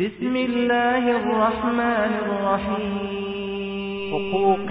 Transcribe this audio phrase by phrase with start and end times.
[0.00, 3.54] بسم الله الرحمن الرحیم
[4.14, 4.70] حقوق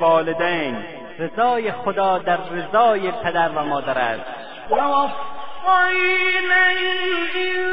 [0.00, 0.76] والدین.
[1.18, 4.24] رضای خدا در رضای پدر و مادر است.
[4.70, 6.64] ووصينا
[7.24, 7.66] الإنسان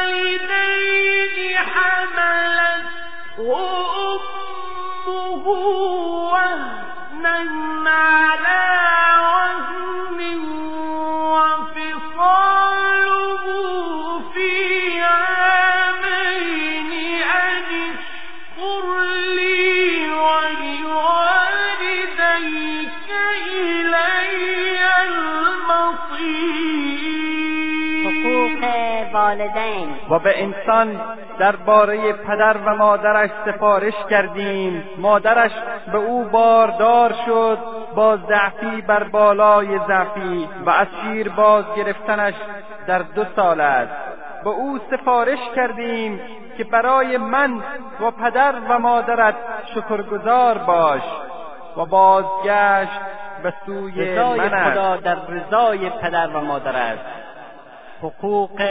[0.00, 0.48] بوالديه
[1.58, 2.78] حملته
[5.08, 5.46] أمه
[6.32, 7.38] وهنا
[7.90, 8.67] على
[29.28, 29.88] والدین.
[30.10, 31.00] و به انسان
[31.38, 34.84] درباره پدر و مادرش سفارش کردیم.
[34.98, 35.50] مادرش
[35.92, 37.58] به او باردار شد
[37.94, 42.34] با ضعفی بر بالای ضعفی و از شیر باز گرفتنش
[42.86, 43.92] در دو سال است.
[44.44, 46.20] به او سفارش کردیم
[46.56, 47.62] که برای من
[48.00, 49.34] و پدر و مادرت
[49.74, 51.02] شکرگزار باش
[51.76, 53.00] و بازگشت
[53.42, 54.70] به سوی رضای من.
[54.70, 57.27] خدا در رضای پدر و مادر است
[58.02, 58.62] حقوق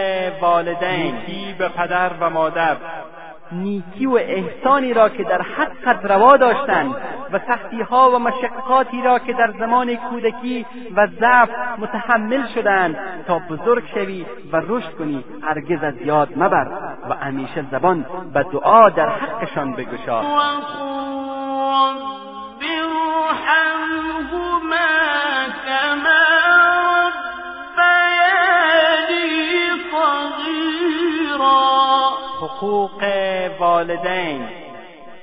[0.41, 1.15] والدین.
[1.15, 2.75] نیکی به پدر و مادر.
[3.51, 6.95] نیکی و احسانی را که در حقت روا داشتند
[7.31, 13.83] و سختیها و مشقاتی را که در زمان کودکی و ضعف متحمل شدند تا بزرگ
[13.93, 16.67] شوی و رشد کنی هرگز از یاد مبر
[17.09, 20.21] و همیشه زبان به دعا در حقشان بگشا.
[20.21, 20.87] رب
[32.41, 33.03] حقوق
[33.59, 34.66] والدين.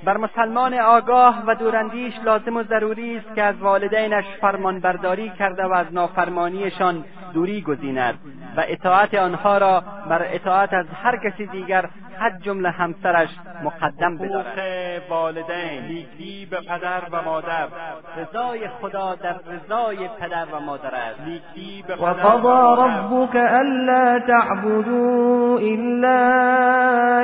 [0.05, 5.73] بر مسلمان آگاه و دوراندیش لازم و ضروری است که از والدینش فرمانبرداری کرده و
[5.73, 8.19] از نافرمانیشان دوری گزیند
[8.57, 11.89] و اطاعت آنها را بر اطاعت از هر کسی دیگر
[12.19, 13.29] حد جمله همسرش
[13.65, 14.47] مقدم بدارد.
[14.47, 17.69] حقوق والدین نیکی به پدر و مادر.
[18.17, 21.21] رضای خدا در رضای پدر و مادر است.
[21.21, 22.83] نیکی به و وقضى مادر.
[22.83, 26.19] ربك ألا تعبدوا إلا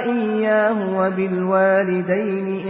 [0.03, 2.70] إياه وبالوالدين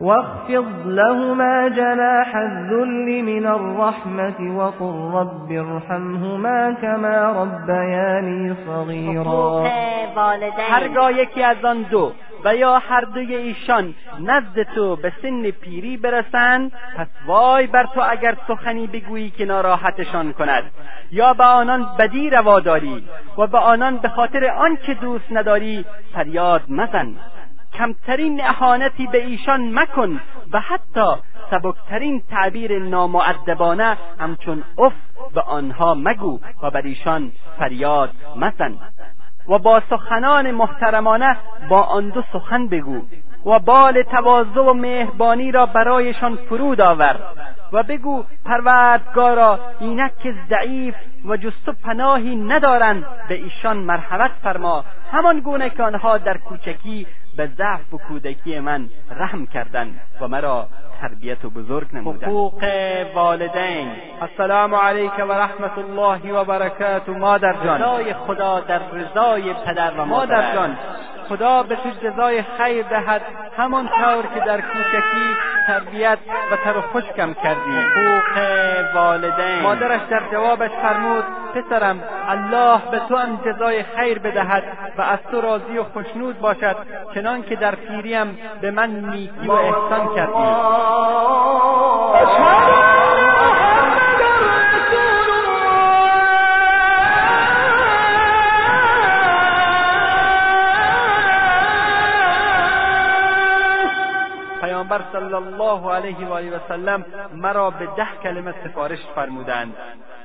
[0.00, 9.68] واخفض لهما جناح الذل من الرحمة وقل رب ارحمهما كما ربياني صغيرا.
[10.70, 12.12] هرگاه یکی از آن دو
[12.44, 18.02] و یا هر دوی ایشان نزد تو به سن پیری برسند پس وای بر تو
[18.10, 20.62] اگر سخنی بگویی که ناراحتشان کند.
[21.10, 23.04] یا به آنان بدی روا داری
[23.38, 25.84] و به آنان به خاطر آنچه دوست نداری
[26.14, 27.16] فریاد مزن.
[27.72, 30.20] کمترین اهانتی به ایشان مکن
[30.52, 31.14] و حتی
[31.50, 34.92] سبکترین تعبیر نامؤدبانه همچون اف
[35.34, 38.78] به آنها مگو و بر ایشان فریاد مزن.
[39.48, 41.36] و با سخنان محترمانه
[41.68, 43.02] با آن دو سخن بگو
[43.46, 47.16] و بال تواضع و مهربانی را برایشان فرود آور
[47.72, 50.94] و بگو پروردگارا اینک که ضعیف
[51.24, 54.84] و جست و پناهی ندارند به ایشان مرحمت فرما.
[55.12, 60.68] همان گونه که آنها در کوچکی به ضعف و کودکی من رحم کردند و مرا
[61.00, 62.64] تربیت و بزرگ نمودند حقوق
[63.14, 63.88] والدین.
[64.20, 67.82] السلام علیک و رحمت الله و برکاته مادر جان.
[67.82, 70.54] رضای خدا در رضای پدر و مادر.
[70.54, 70.76] جان.
[71.28, 73.22] خدا به تو جزای خیر دهد.
[73.56, 76.18] همان طور که در کوچکی تربیت
[76.52, 77.70] و تر و خشکم کردی.
[77.70, 79.62] حقوق والدین.
[79.62, 81.24] مادرش در جوابش فرمود
[81.54, 84.62] پسرم الله به تو هم جزای خیر بدهد
[84.98, 86.76] و از تو راضی و خوشنود باشد
[87.14, 90.32] چنان که در پیریم به من نیکی و احسان کردی.
[104.60, 107.04] پیامبر صلی الله علیه و آله و سلم
[107.34, 109.74] مرا به ده کلمه سفارش فرمودند.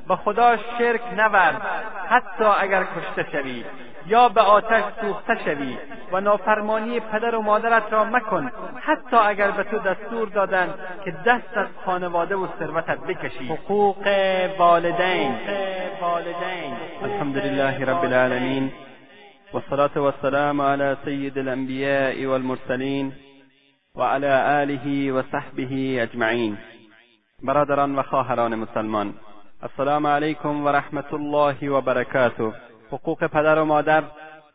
[0.08, 1.62] به خدا شرک نورد
[2.10, 3.66] حتی اگر کشته شوی.
[4.08, 5.78] یا به آتش سوخته شوی
[6.12, 10.74] و نافرمانی پدر و مادرت را مکن حتی اگر به تو دستور دادند
[11.06, 13.48] که دست از خانواده و ثروتت بکشی.
[13.48, 14.08] حقوق
[14.60, 15.36] والدین.
[16.02, 16.74] والدین
[17.04, 18.72] الحمد لله رب العالمین
[19.54, 23.14] والصلاة والسلام على سيد الأنبياء والمرسلين
[23.96, 26.58] وعلى آله وصحبه أجمعين
[27.44, 29.14] برادران و خواهران مسلمان
[29.64, 32.54] السلام علیکم و رحمت الله و برکاته.
[32.92, 34.04] حقوق پدر و مادر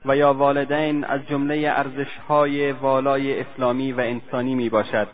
[0.04, 5.08] و یا والدین از جمله ارزشهای والای اسلامی و انسانی می باشد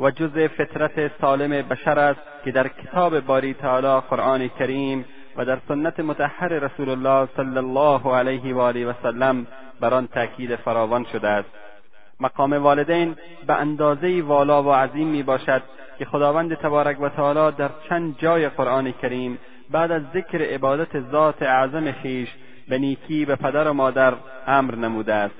[0.00, 5.04] و جز فطرت سالم بشر است که در کتاب باری تعالی قرآن کریم
[5.36, 9.46] و در سنت متحر رسول الله صلی الله علیه و آله و سلم
[9.80, 11.48] بر آن تاکید فراوان شده است.
[12.20, 13.16] مقام والدین
[13.46, 15.62] به اندازه والا و عظیم می باشد
[15.98, 19.38] که خداوند تبارک و تعالی در چند جای قرآن کریم
[19.70, 22.28] بعد از ذکر عبادت ذات اعظم خویش
[22.68, 24.14] به نیکی به پدر و مادر
[24.46, 25.34] امر نموده است.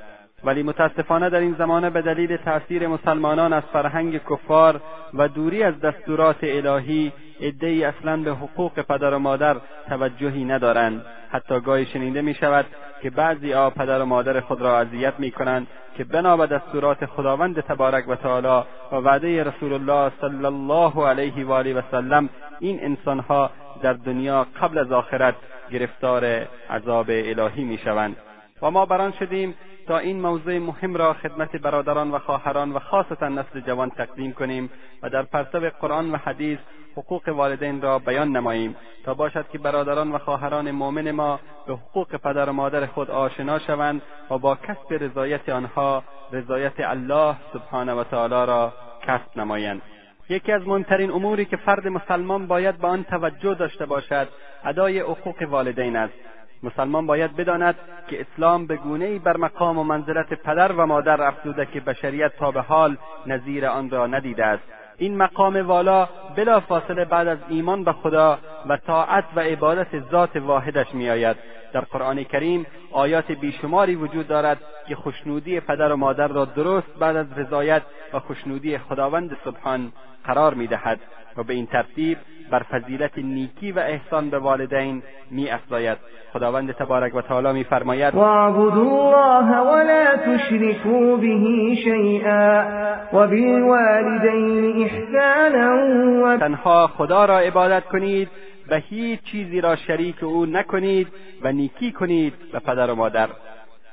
[0.45, 4.81] ولی متاسفانه در این زمانه به دلیل تأثیر مسلمانان از فرهنگ کفار
[5.15, 9.57] و دوری از دستورات الهی عدهای اصلا به حقوق پدر و مادر
[9.89, 11.05] توجهی ندارند.
[11.31, 12.67] حتی گاهی شنیده می شود
[13.03, 15.67] که بعضی آ پدر و مادر خود را اذیت می کنند
[15.97, 21.47] که بنا به دستورات خداوند تبارک و تعالی و وعده رسول الله صلی الله علیه
[21.47, 22.29] و آله و سلم
[22.61, 23.51] این انسانها
[23.83, 25.35] در دنیا قبل از آخرت
[25.73, 26.25] گرفتار
[26.71, 28.17] عذاب الهی می شوند
[28.63, 29.55] و ما بران شدیم
[29.87, 34.71] تا این موضوع مهم را خدمت برادران و خواهران و خاصتا نسل جوان تقدیم کنیم
[35.03, 36.59] و در پرتو قرآن و حدیث
[36.97, 42.17] حقوق والدین را بیان نماییم تا باشد که برادران و خواهران مؤمن ما به حقوق
[42.17, 46.03] پدر و مادر خود آشنا شوند و با کسب رضایت آنها
[46.33, 48.73] رضایت الله سبحانه و تعالی را
[49.07, 49.83] کسب نمایند.
[50.33, 54.29] یکی از مهمترین اموری که فرد مسلمان باید به آن توجه داشته باشد
[54.65, 56.15] ادای حقوق والدین است.
[56.63, 57.75] مسلمان باید بداند
[58.09, 62.51] که اسلام به گونه بر مقام و منزلت پدر و مادر افزوده که بشریت تا
[62.51, 62.97] به حال
[63.27, 64.63] نظیر آن را ندیده است.
[65.03, 68.39] این مقام والا بلا فاصله بعد از ایمان به خدا
[68.69, 71.37] و طاعت و عبادت ذات واحدش میآید.
[71.73, 74.59] در قرآن کریم آیات بیشماری وجود دارد
[74.89, 77.83] که خوشنودی پدر و مادر را درست بعد از رضایت
[78.13, 79.93] و خوشنودی خداوند سبحان
[80.25, 81.01] قرار می‌دهد
[81.37, 82.19] و به این ترتیب
[82.53, 85.99] بر فضیلت نیکی و احسان به والدین می افزاید.
[86.33, 92.65] خداوند تبارک و تعالی میفرماید واعبدوا الله ولا تشركوا به شیئا
[93.13, 98.29] وبالوالدین احسانا و تنها خدا را عبادت کنید
[98.69, 101.09] و هیچ چیزی را شریک او نکنید
[101.43, 103.29] و نیکی کنید به پدر و مادر.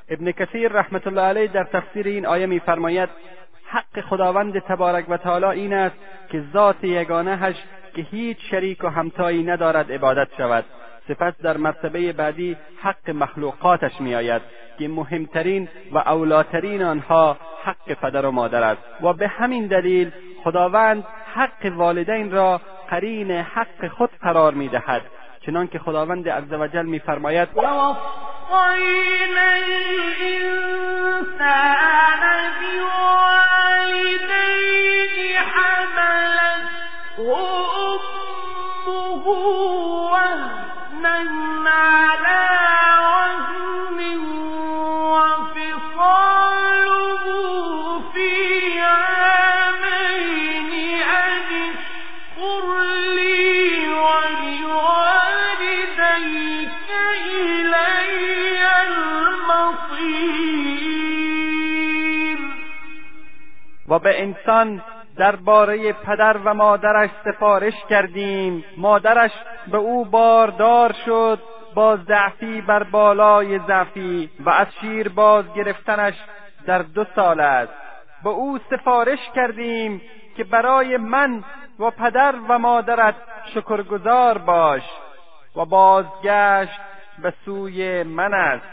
[0.10, 3.10] ابن کثیر رحمت الله علیه در تفسیر این آیه میفرماید
[3.66, 5.96] حق خداوند تبارک و تعالی این است
[6.32, 7.56] که ذات یگانهش
[7.96, 10.66] که هیچ شریک و همتایی ندارد عبادت شود.
[11.08, 14.42] سپس در مرتبه بعدی حق مخلوقاتش میآید
[14.80, 18.82] که مهمترین و اولاترین آنها حق پدر و مادر است.
[19.02, 20.12] و به همین دلیل
[20.44, 21.04] خداوند
[21.34, 25.02] حق والدین را قرین حق خود قرار می‌دهد.
[25.46, 27.50] چنانکه خداوند عزوجل میفرماید
[37.20, 38.00] ووصينا الإنسان
[38.30, 39.28] بوالديه حملته أمه
[40.12, 41.10] وهنا
[41.70, 42.44] على
[43.06, 44.00] وهن
[45.20, 46.44] وفصاله
[48.14, 48.32] في
[48.82, 50.72] عامين
[51.04, 51.50] أن
[53.16, 55.30] لي ولوالديك
[57.28, 58.04] إلي
[59.80, 60.40] المصير.
[63.88, 64.82] و به انسان
[65.20, 68.64] درباره پدر و مادرش سفارش کردیم.
[68.78, 69.32] مادرش
[69.72, 71.40] به او باردار شد
[71.76, 76.14] با ضعفی بر بالای ضعفی و از شیر باز گرفتنش
[76.66, 77.74] در دو سال است.
[78.24, 80.02] به او سفارش کردیم
[80.38, 81.44] که برای من
[81.80, 83.16] و پدر و مادرت
[83.54, 84.84] شکرگزار باش
[85.56, 86.80] و بازگشت
[87.22, 88.66] به سوی من است.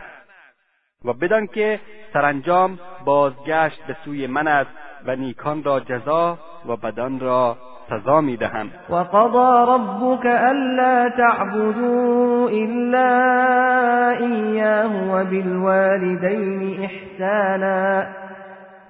[1.05, 1.81] و بدان که
[2.13, 4.86] سرانجام بازگشت به سوی من است.
[5.07, 7.57] و نیکان را جزا و بدان را
[7.91, 13.11] سزا می‌دهم وقضى ربك ألا تعبدوا إلا
[14.19, 18.07] إياه وبالوالدين إحسانا.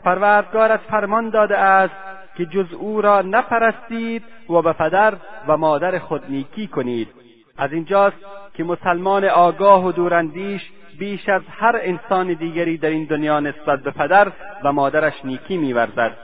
[0.04, 1.94] پروردگارت فرمان داده است
[2.36, 5.14] که جز او را نپرستید و به پدر
[5.48, 7.08] و مادر خود نیکی کنید.
[7.58, 8.16] از اینجاست
[8.54, 13.90] که مسلمان آگاه و دوراندیش بیش از هر انسان دیگری در این دنیا نسبت به
[13.90, 14.32] پدر
[14.64, 16.16] و مادرش نیکی میورزد.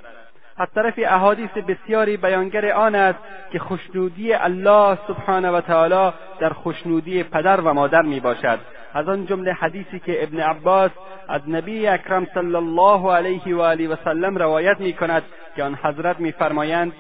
[0.57, 3.19] از طرف احادیث بسیاری بیانگر آن است
[3.52, 8.59] که خوشنودی الله سبحانه و تعالی در خوشنودی پدر و مادر می باشد
[8.95, 10.91] از آن جمله حدیثی که ابن عباس
[11.29, 15.23] از نبی اکرم صلی الله علیه و آله و سلم روایت می کند
[15.57, 16.93] که آن حضرت میفرمایند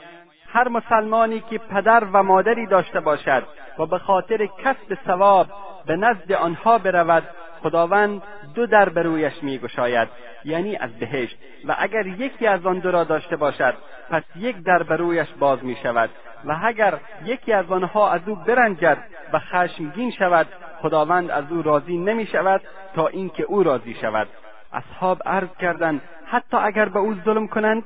[0.48, 3.42] هر مسلمانی که پدر و مادری داشته باشد
[3.78, 5.46] و به خاطر کسب ثواب
[5.86, 7.22] به نزد آنها برود
[7.62, 8.22] خداوند
[8.54, 10.08] دو در به رویش میگشاید
[10.44, 11.38] یعنی از بهشت.
[11.64, 13.74] و اگر یکی از آن دو را داشته باشد
[14.10, 16.10] پس یک در به رویش باز می شود
[16.44, 18.98] و اگر یکی از آنها از او برنجد
[19.32, 20.46] و خشمگین شود
[20.82, 22.60] خداوند از او راضی نمی شود
[22.94, 24.28] تا اینکه او راضی شود.
[24.72, 27.82] اصحاب عرض کردند حتی اگر به او ظلم کنند؟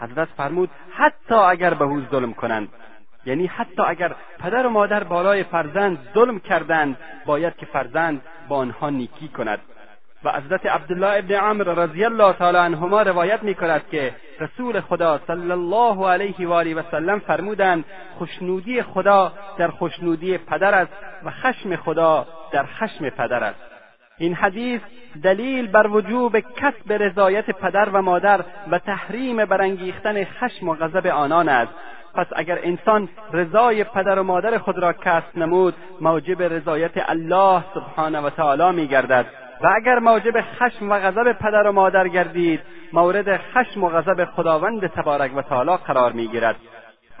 [0.00, 2.68] حضرت فرمود حتی اگر به او ظلم کنند.
[3.26, 8.90] یعنی حتی اگر پدر و مادر بالای فرزند ظلم کردند باید که فرزند با آنها
[8.90, 9.60] نیکی کند.
[10.24, 15.20] و حضرت عبدالله ابن عمر رضی الله تعالی عنهما روایت می کند که رسول خدا
[15.26, 17.84] صلی الله علیه و آله و سلم فرمودند
[18.18, 20.92] خوشنودی خدا در خوشنودی پدر است
[21.24, 23.60] و خشم خدا در خشم پدر است.
[24.18, 24.80] این حدیث
[25.22, 31.48] دلیل بر وجوب کسب رضایت پدر و مادر و تحریم برانگیختن خشم و غضب آنان
[31.48, 31.72] است.
[32.14, 38.20] پس اگر انسان رضای پدر و مادر خود را کسب نمود موجب رضایت الله سبحانه
[38.20, 39.26] و تعالی میگردد.
[39.62, 42.60] و اگر موجب خشم و غضب پدر و مادر گردید
[42.92, 46.56] مورد خشم و غضب خداوند تبارک و تعالی قرار می‌گیرد.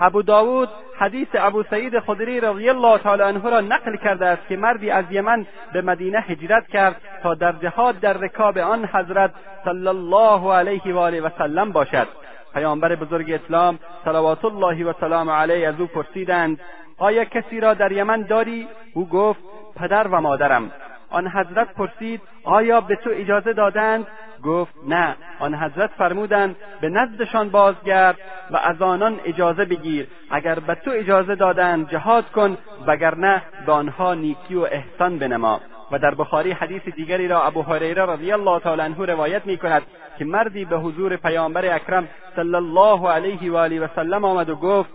[0.00, 4.56] ابو داود حدیث ابو سعید خدری رضی الله تعالی عنه را نقل کرده است که
[4.56, 9.30] مردی از یمن به مدینه هجرت کرد تا در جهاد در رکاب آن حضرت
[9.64, 12.08] صلی الله علیه و آله و سلم باشد.
[12.54, 16.60] پیامبر بزرگ اسلام صلوات الله و سلام علیه از او پرسیدند
[16.98, 19.40] آیا کسی را در یمن داری؟ او گفت
[19.76, 20.70] پدر و مادرم.
[21.10, 24.06] آن حضرت پرسید آیا به تو اجازه دادند؟
[24.44, 25.16] گفت نه.
[25.38, 28.16] آن حضرت فرمودند به نزدشان بازگرد
[28.50, 30.08] و از آنان اجازه بگیر.
[30.30, 35.60] اگر به تو اجازه دادند جهاد کن وگرنه به آنها نیکی و احسان بنما.
[35.92, 39.82] و در بخاری حدیث دیگری را ابو هریره رضی الله تعالی عنه روایت می کند
[40.18, 44.56] که مردی به حضور پیامبر اکرم صلی الله علیه و آله و سلم آمد و
[44.56, 44.90] گفت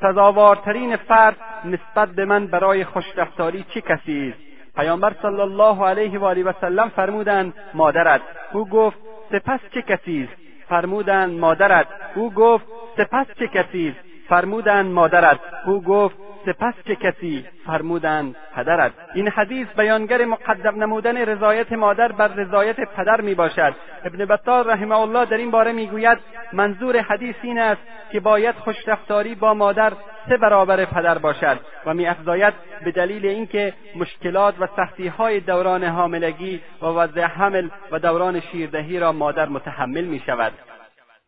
[0.00, 6.24] سزاوارترین فرد نسبت به من برای خوشرفتاری چه کسی است؟ پیامبر صلی الله علیه و
[6.24, 8.20] آله و سلم فرمودند مادرت.
[8.52, 8.96] او گفت
[9.32, 11.86] سپس چه کسی است؟ فرمودند مادرت.
[12.14, 12.64] او گفت
[12.96, 15.40] سپس چه کسی است؟ فرمودند مادرت.
[15.66, 16.16] او گفت
[16.46, 23.20] سپس چه کسی فرمودند پدرت این حدیث بیانگر مقدم نمودن رضایت مادر بر رضایت پدر
[23.20, 23.74] می باشد
[24.04, 26.18] ابن بطال رحمه الله در این باره می‌گوید
[26.52, 27.80] منظور حدیث این است
[28.12, 29.92] که باید خوشرفتاری با مادر
[30.28, 36.60] سه برابر پدر باشد و میافزاید به دلیل اینکه مشکلات و سختی های دوران حاملگی
[36.82, 40.52] و وضع حمل و دوران شیردهی را مادر متحمل می شود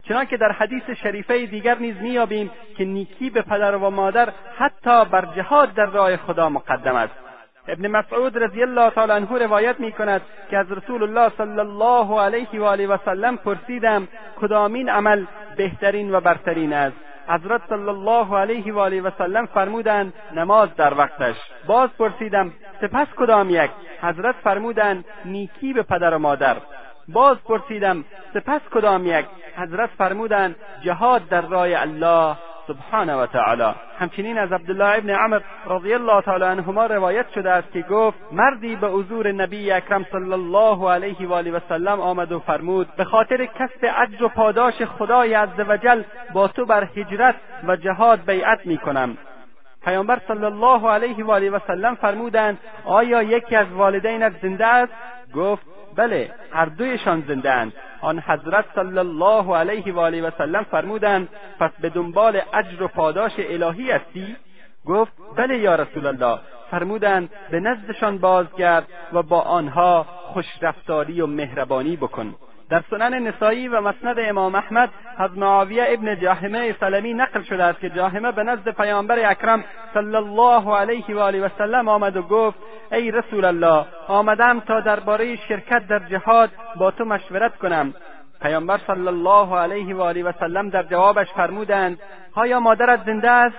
[0.04, 5.28] چنانکه در حدیث شریفه دیگر نیز مییابیم که نیکی به پدر و مادر حتی بر
[5.36, 7.14] جهاد در راه خدا مقدم است.
[7.68, 12.20] ابن مسعود رضی الله تعالی عنه روایت می کند که از رسول الله صلی الله
[12.20, 14.08] علیه و آله و سلم پرسیدم
[14.40, 15.24] کدامین عمل
[15.56, 16.96] بهترین و برترین است؟
[17.28, 21.36] حضرت صلی الله علیه و آله و سلم فرمودند نماز در وقتش.
[21.66, 23.70] باز پرسیدم سپس کدام یک؟
[24.02, 26.56] حضرت فرمودند نیکی به پدر و مادر.
[27.08, 32.36] باز پرسیدم سپس کدام یک؟ حضرت فرمودند جهاد در راه الله
[32.66, 33.74] سبحانه و تعالی.
[33.98, 38.76] همچنین از عبدالله ابن عمر رضی الله تعالی عنهما روایت شده است که گفت مردی
[38.76, 43.04] به حضور نبی اکرم صلی الله علیه و آله و سلم آمد و فرمود به
[43.04, 46.02] خاطر کسب اجر و پاداش خدای عزوجل
[46.34, 47.34] با تو بر هجرت
[47.64, 49.18] و جهاد بیعت می کنم.
[49.84, 54.92] پیامبر صلی الله علیه و آله و سلم فرمودند آیا یکی از والدینت زنده است؟
[55.34, 60.62] گفت بله هر دویشان زنده اند آن حضرت صلی الله علیه و آله و سلم
[60.62, 61.28] فرمودند
[61.60, 64.36] پس به دنبال اجر و پاداش الهی هستی؟
[64.86, 66.38] گفت بله یا رسول الله
[66.70, 72.34] فرمودند به نزدشان بازگرد و با آنها خوشرفتاری و مهربانی بکن.
[72.70, 77.80] در سنن نسایی و مسند امام احمد از معاویه ابن جاهمه سلمی نقل شده است
[77.80, 82.22] که جاهمه به نزد پیامبر اکرم صلی الله علیه و آله و سلم آمد و
[82.22, 82.58] گفت
[82.92, 87.94] ای رسول الله آمدم تا درباره شرکت در جهاد با تو مشورت کنم.
[88.42, 91.98] پیامبر صلی الله علیه و آله و سلم در جوابش فرمودند
[92.34, 93.56] آیا مادرت زنده است؟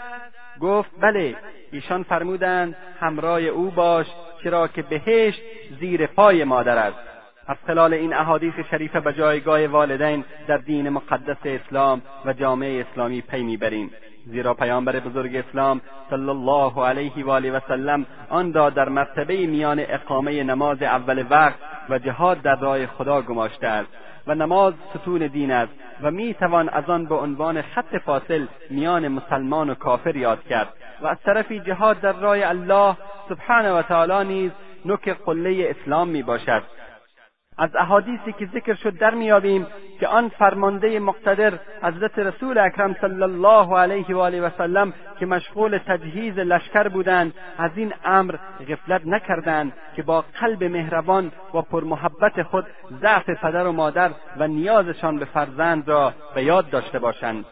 [0.61, 1.35] گفت بله.
[1.71, 4.07] ایشان فرمودند همراه او باش
[4.43, 5.41] چرا که بهشت
[5.79, 7.08] زیر پای مادر است.
[7.49, 13.21] از خلال این احادیث شریفه به جایگاه والدین در دین مقدس اسلام و جامعه اسلامی
[13.21, 13.91] پی می‌بریم.
[14.25, 19.47] زیرا پیامبر بزرگ اسلام صلی الله علیه و آله و سلم آن را در مرتبه
[19.47, 23.89] میان اقامه نماز اول وقت و جهاد در راه خدا گماشته است
[24.27, 29.07] و نماز ستون دین است و می توان از آن به عنوان خط فاصل میان
[29.07, 32.97] مسلمان و کافر یاد کرد و از طرفی جهاد در راه الله
[33.29, 34.51] سبحانه و تعالی نیز
[34.85, 36.63] نوک قله اسلام می باشد
[37.59, 39.67] از احادیثی که ذکر شد در میابیم
[39.99, 45.25] که آن فرمانده مقتدر حضرت رسول اکرم صلی الله علیه و آله و سلم که
[45.25, 48.35] مشغول تجهیز لشکر بودند از این امر
[48.69, 52.65] غفلت نکردند که با قلب مهربان و پرمحبت خود
[53.01, 57.45] ضعف پدر و مادر و نیازشان به فرزند را به یاد داشته باشند.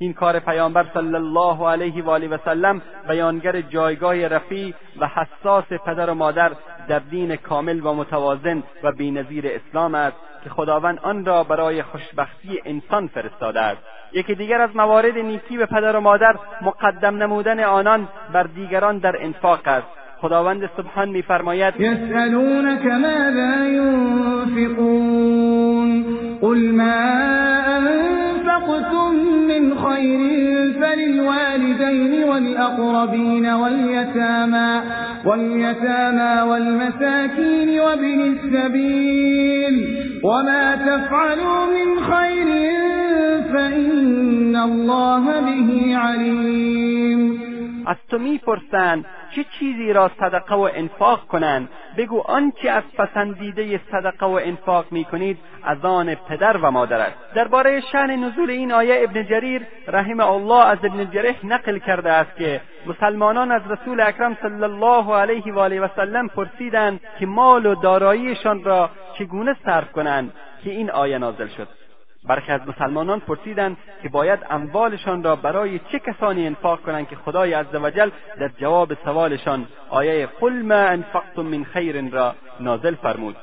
[0.00, 5.64] این کار پیامبر صلی الله علیه و آله و سلم بیانگر جایگاه رفیع و حساس
[5.64, 6.52] پدر و مادر
[6.88, 12.60] در دین کامل و متوازن و بینظیر اسلام است که خداوند آن را برای خوشبختی
[12.64, 13.82] انسان فرستاده است.
[14.12, 19.24] یکی دیگر از موارد نیکی به پدر و مادر مقدم نمودن آنان بر دیگران در
[19.24, 19.97] انفاق است.
[20.20, 25.08] خداوند سبحان میفرماید یسألونک ماذا ینفقون
[26.40, 27.28] قل ما
[27.78, 29.14] أنفقتم
[29.48, 30.20] من خير
[30.80, 34.80] فللوالدين والأقربين واليتامى,
[35.24, 42.48] واليتامى والمساكين وابن السبيل وما تفعلوا من خير
[43.52, 47.38] فإن الله به عليم
[47.88, 49.04] از تو می‌پرسند
[49.34, 55.38] چه چیزی را صدقه و انفاق کنند؟ بگو آنچه از پسندیده صدقه و انفاق می‌کنید
[55.64, 57.16] از آن پدر و مادر است.
[57.34, 62.36] درباره شأن نزول این آیه ابن جریر رحمه الله از ابن جریح نقل کرده است
[62.36, 67.66] که مسلمانان از رسول اکرم صلی الله علیه و آله و سلم پرسیدند که مال
[67.66, 70.32] و داراییشان را چگونه صرف کنند
[70.64, 71.68] که این آیه نازل شد.
[72.24, 77.52] برخی از مسلمانان پرسیدند که باید اموالشان را برای چه کسانی انفاق کنند که خدای
[77.52, 78.10] عزوجل
[78.40, 83.36] در جواب سوالشان آیه قل ما انفقتم من خیر را نازل فرمود.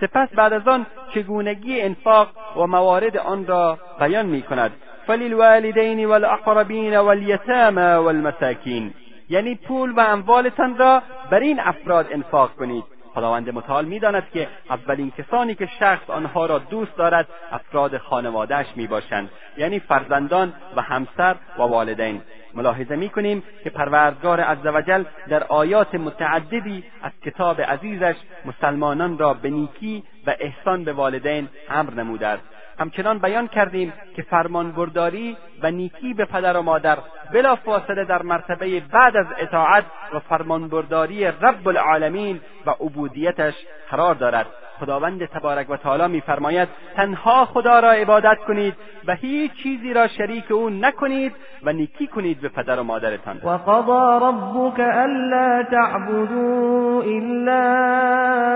[0.00, 4.72] سپس بعد از آن چگونگی انفاق و موارد آن را بیان می کند.
[5.06, 8.94] فللوالدین والاقربین والیتامى والمساکین.
[9.28, 12.84] یعنی پول و اموالتان را بر این افراد انفاق کنید.
[13.14, 19.30] خداوند متعال می‌داند که اولین کسانی که شخص آنها را دوست دارد افراد خانوادهش می‌باشند.
[19.58, 22.22] یعنی فرزندان و همسر و والدین.
[22.54, 28.14] ملاحظه می‌کنیم که پروردگار عزوجل در آیات متعددی از کتاب عزیزش
[28.44, 32.42] مسلمانان را به نیکی و احسان به والدین امر نموده است.
[32.82, 36.98] همچنان بیان کردیم که فرمانبرداری و نیکی به پدر و مادر
[37.32, 43.54] بلا فاصله در مرتبه بعد از اطاعت و فرمانبرداری رب العالمین و عبودیتش
[43.90, 44.46] قرار دارد.
[44.82, 48.74] خداوند تبارک و تعالی میفرماید تنها خدا را عبادت کنید
[49.06, 53.36] و هیچ چیزی را شریک او نکنید و نیکی کنید به پدر و مادرتان.
[53.36, 57.62] و قضا ربک الا تعبدوا الا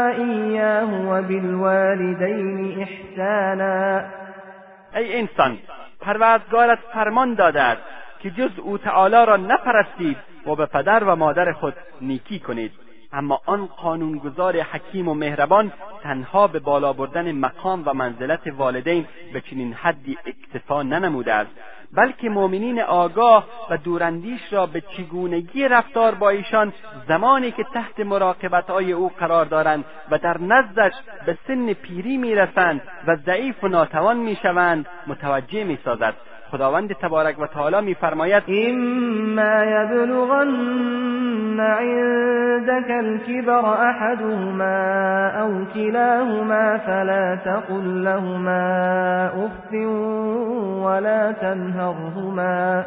[0.07, 4.01] ایاه و بالوالدین احسانا.
[4.95, 5.59] ای انسان
[6.01, 7.83] پروردگارت فرمان داده است
[8.21, 12.86] که جز او تعالی را نپرستید و به پدر و مادر خود نیکی کنید.
[13.17, 19.41] اما آن قانونگذار حکیم و مهربان تنها به بالا بردن مقام و منزلت والدین به
[19.41, 21.51] چنین حدی اکتفا ننموده است
[21.93, 26.73] بلکه مؤمنین آگاه و دوراندیش را به چگونگی رفتار با ایشان
[27.09, 30.93] زمانی که تحت مراقبتهای او قرار دارند و در نزدش
[31.27, 36.15] به سن پیری می‌رسند و ضعیف و ناتوان می‌شوند متوجه می‌سازد.
[36.57, 49.27] خداوند تبارک و تعالی میفرماید اما یبلغن عندك الكبر احدهما او كلاهما فلا تقل لهما
[49.27, 49.73] اف
[50.85, 52.85] ولا تنهرهما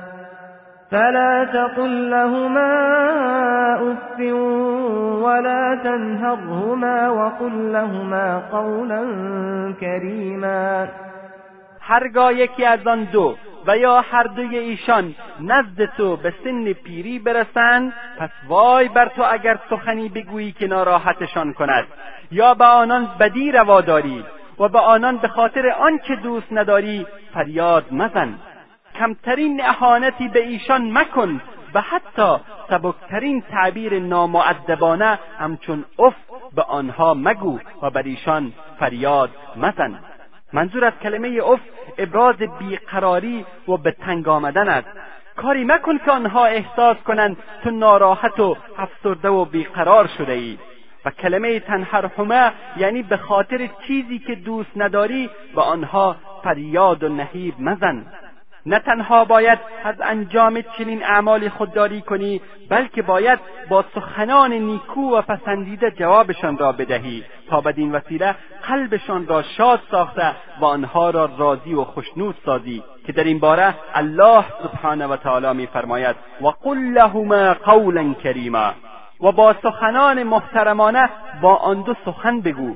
[0.91, 2.73] فلا تقل لهما
[3.91, 4.19] اف
[5.23, 9.03] ولا تنهرهما وقل لهما قولا
[9.79, 10.87] كريما
[11.81, 13.35] هرگاه یکی از آن دو
[13.67, 19.25] و یا هر دوی ایشان نزد تو به سن پیری برسند پس وای بر تو
[19.31, 21.87] اگر سخنی بگویی که ناراحتشان کند.
[22.31, 24.25] یا به آنان بدی روا داری
[24.59, 28.35] و به آنان به خاطر آنچه دوست نداری فریاد مزن.
[28.95, 31.41] کمترین اهانتی به ایشان مکن
[31.73, 32.37] و حتی
[32.69, 36.15] سبکترین تعبیر نامعدبانه همچون اف
[36.55, 39.99] به آنها مگو و بر ایشان فریاد مزن.
[40.53, 41.59] منظور از کلمه اف
[41.99, 44.87] ابراز بیقراری و به تنگ آمدن است.
[45.35, 50.57] کاری مکن که آنها احساس کنند تو ناراحت و افسرده و بیقرار شده ای.
[51.05, 57.53] و کلمه تنهرهمه یعنی به خاطر چیزی که دوست نداری به آنها فریاد و نهیب
[57.59, 58.05] مزن.
[58.65, 65.21] نه تنها باید از انجام چنین اعمالی خودداری کنی بلکه باید با سخنان نیکو و
[65.21, 68.35] پسندیده جوابشان را بدهی تا بدین وسیله
[68.67, 73.75] قلبشان را شاد ساخته و آنها را راضی و خوشنود سازی که در این باره
[73.93, 78.73] الله سبحانه و تعالی میفرماید و قل لهما قولا کریما
[79.21, 81.09] و با سخنان محترمانه
[81.41, 82.75] با آن دو سخن بگو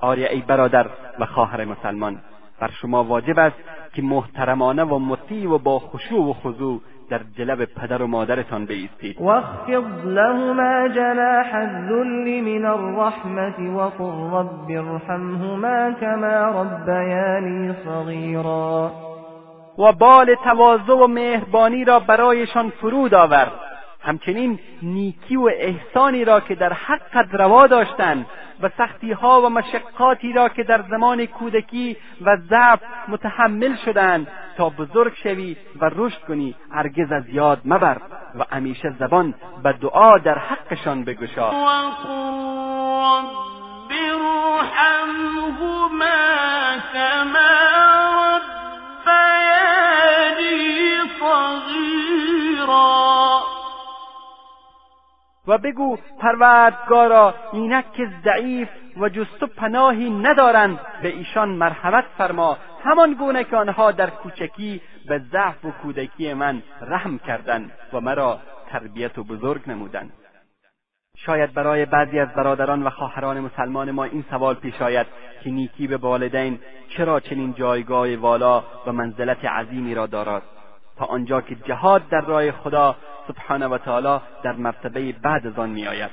[0.00, 0.86] آری ای برادر
[1.18, 2.22] و خواهر مسلمان
[2.60, 3.56] بر شما واجب است
[3.94, 9.16] که محترمانه و مطیع و با خشوع و خضوع در جلب پدر و مادرتان بایستید
[9.20, 18.90] واخفض لهما جناح الذل من الرحمة وقل رب ارحمهما كما ربياني صغيرا.
[19.78, 23.52] و بال تواضع و مهربانی را برایشان فرود آور
[24.02, 28.26] همچنین نیکی و احسانی را که در حقت روا داشتند
[28.62, 35.12] و سختیها و مشقاتی را که در زمان کودکی و ضعف متحمل شدند تا بزرگ
[35.22, 38.00] شوی و رشد کنی هرگز از یاد مبر
[38.34, 41.50] و همیشه زبان به دعا در حقشان بگشا.
[55.50, 62.58] و بگو پروردگارا اینک که ضعیف و جست و پناهی ندارند به ایشان مرحمت فرما.
[62.84, 68.38] همان گونه که آنها در کوچکی به ضعف و کودکی من رحم کردند و مرا
[68.68, 70.12] تربیت و بزرگ نمودند.
[71.16, 75.06] شاید برای بعضی از برادران و خواهران مسلمان ما این سوال پیش آید
[75.44, 76.58] که نیکی به والدین
[76.88, 80.42] چرا چنین جایگاه والا و منزلت عظیمی را دارد.
[81.00, 82.96] تا آنجا که جهاد در راه خدا
[83.32, 86.10] سبحانه و تعالی در مرتبه بعد از آن میآید.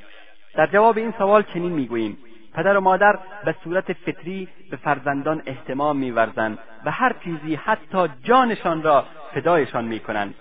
[0.55, 2.17] در جواب این سوال چنین می‌گوییم.
[2.53, 8.83] پدر و مادر به صورت فطری به فرزندان احتمام میورزند و هر چیزی حتی جانشان
[8.83, 10.35] را فدایشان می‌کنند.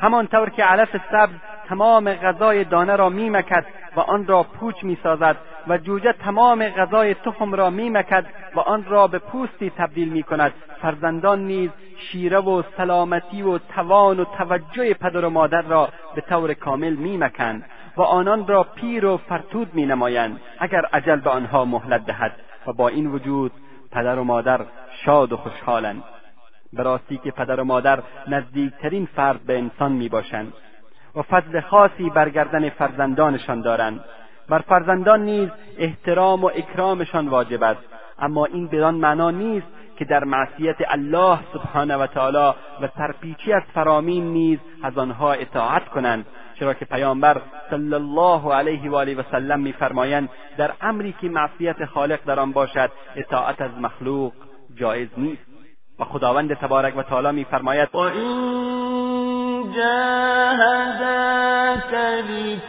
[0.00, 1.34] همانطور که علف سبز
[1.68, 5.36] تمام غذای دانه را میمکد و آن را پوچ می‌سازد
[5.68, 10.52] و جوجه تمام غذای تخم را میمکد و آن را به پوستی تبدیل می‌کند.
[10.82, 16.54] فرزندان نیز شیره و سلامتی و توان و توجه پدر و مادر را به طور
[16.54, 17.64] کامل میمکند
[17.96, 20.40] و آنان را پیر و فرتود مینمایند.
[20.58, 22.32] اگر عجل به آنها مهلت دهد
[22.66, 23.52] و با این وجود
[23.92, 24.60] پدر و مادر
[25.04, 26.02] شاد و خوشحالند.
[26.72, 30.52] به راستی که پدر و مادر نزدیکترین فرد به انسان می باشند
[31.16, 34.04] و فضل خاصی برگردن فرزندانشان دارند.
[34.48, 37.80] بر فرزندان نیز احترام و اکرامشان واجب است.
[38.18, 43.62] اما این بدان معنا نیست که در معصیت الله سبحانه و تعالی و سرپیچی از
[43.74, 46.26] فرامین نیز از آنها اطاعت کنند.
[46.54, 51.84] چرا که پیامبر صلی الله علیه و آله و سلم میفرمایند در امری که معصیت
[51.84, 54.32] خالق در آن باشد اطاعت از مخلوق
[54.74, 55.49] جایز نیست.
[56.00, 58.70] و خداوند تبارک و تعالی میفرماید و این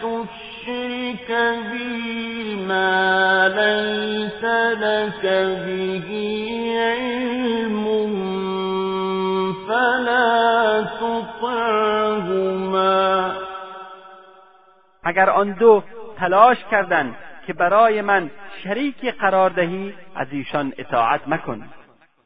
[0.03, 1.31] لتشرك
[1.71, 4.43] بی ما لیس
[4.83, 6.01] لك به
[6.77, 7.85] علم
[9.67, 12.11] فلا تطعهما
[15.03, 15.83] اگر آن دو
[16.17, 17.15] تلاش کردند
[17.47, 18.31] که برای من
[18.63, 21.63] شریکی قرار دهی از ایشان اطاعت مکن.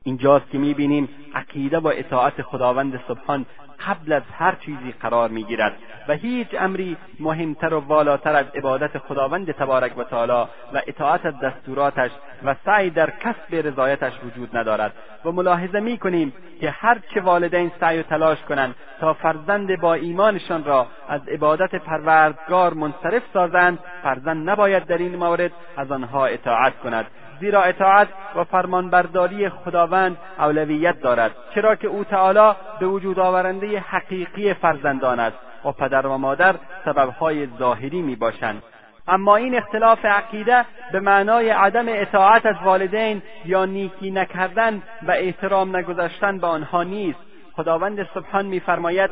[0.07, 3.45] اینجاست که می‌بینیم عقیده و اطاعت خداوند سبحان
[3.87, 5.73] قبل از هر چیزی قرار می‌گیرد
[6.07, 11.39] و هیچ امری مهمتر و والاتر از عبادت خداوند تبارک و تعالی و اطاعت از
[11.39, 12.11] دستوراتش
[12.45, 14.93] و سعی در کسب رضایتش وجود ندارد.
[15.25, 20.63] و ملاحظه می‌کنیم که هر چه والدین سعی و تلاش کنند تا فرزند با ایمانشان
[20.63, 27.05] را از عبادت پروردگار منصرف سازند فرزند نباید در این مورد از آنها اطاعت کند.
[27.39, 34.53] زیرا اطاعت و فرمانبرداری خداوند اولویت دارد چرا که او تعالی به وجود آورنده حقیقی
[34.53, 38.63] فرزندان است و پدر و مادر سببهای ظاهری می باشند
[39.07, 45.75] اما این اختلاف عقیده به معنای عدم اطاعت از والدین یا نیکی نکردن و احترام
[45.75, 47.19] نگذاشتن به آنها نیست.
[47.55, 49.11] خداوند سبحان میفرماید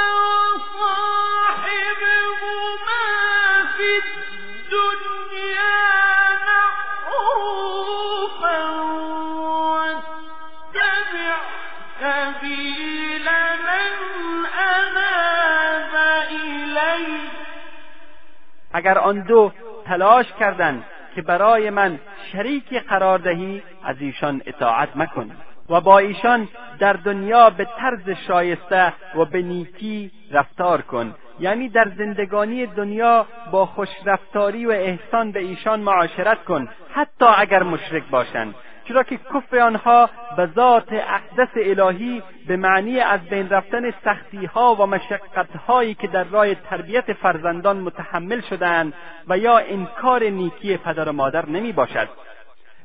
[18.73, 19.51] اگر آن دو
[19.85, 20.83] تلاش کردند
[21.15, 21.99] که برای من
[22.31, 25.31] شریکی قرار دهی از ایشان اطاعت مکن.
[25.69, 26.47] و با ایشان
[26.79, 31.15] در دنیا به طرز شایسته و به نیکی رفتار کن.
[31.39, 38.03] یعنی در زندگانی دنیا با خوشرفتاری و احسان به ایشان معاشرت کن حتی اگر مشرک
[38.11, 38.55] باشند.
[38.91, 44.85] چرا که کفر آنها به ذات اقدس الهی به معنی از بین رفتن سختیها و
[44.85, 48.93] مشقتهایی که در راه تربیت فرزندان متحمل شدند
[49.27, 52.09] و یا انکار نیکی پدر و مادر نمی باشد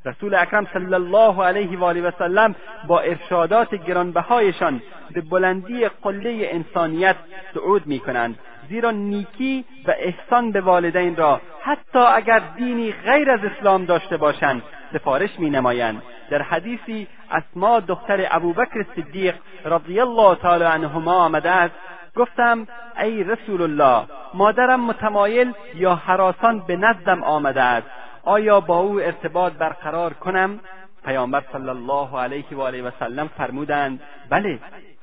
[0.04, 2.54] رسول اکرم صلی الله علیه و آله و سلم
[2.86, 7.16] با ارشادات گرانبهایشان به بلندی قله انسانیت
[7.54, 8.38] صعود می کنند
[8.68, 14.62] زیرا نیکی و احسان به والدین را حتی اگر دینی غیر از اسلام داشته باشند
[14.92, 21.74] سفارش می نمایند در حدیثی اسما دختر ابوبکر صدیق رضی الله تعالی عنهما آمده است.
[22.16, 22.66] گفتم
[23.00, 27.86] ای رسول الله مادرم متمایل یا حراسان به نزدم آمده است.
[28.24, 30.60] آیا با او ارتباط برقرار کنم؟
[31.04, 34.58] پیامبر صلی الله علیه و آله و سلم فرمودند بله.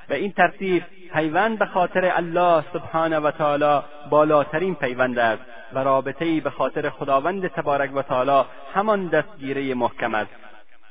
[0.08, 5.42] به این ترتیب پیوند به خاطر الله سبحانه و تعالی بالاترین پیوند است
[5.74, 10.32] و رابطه به خاطر خداوند تبارک و تعالی همان دستگیره محکم است.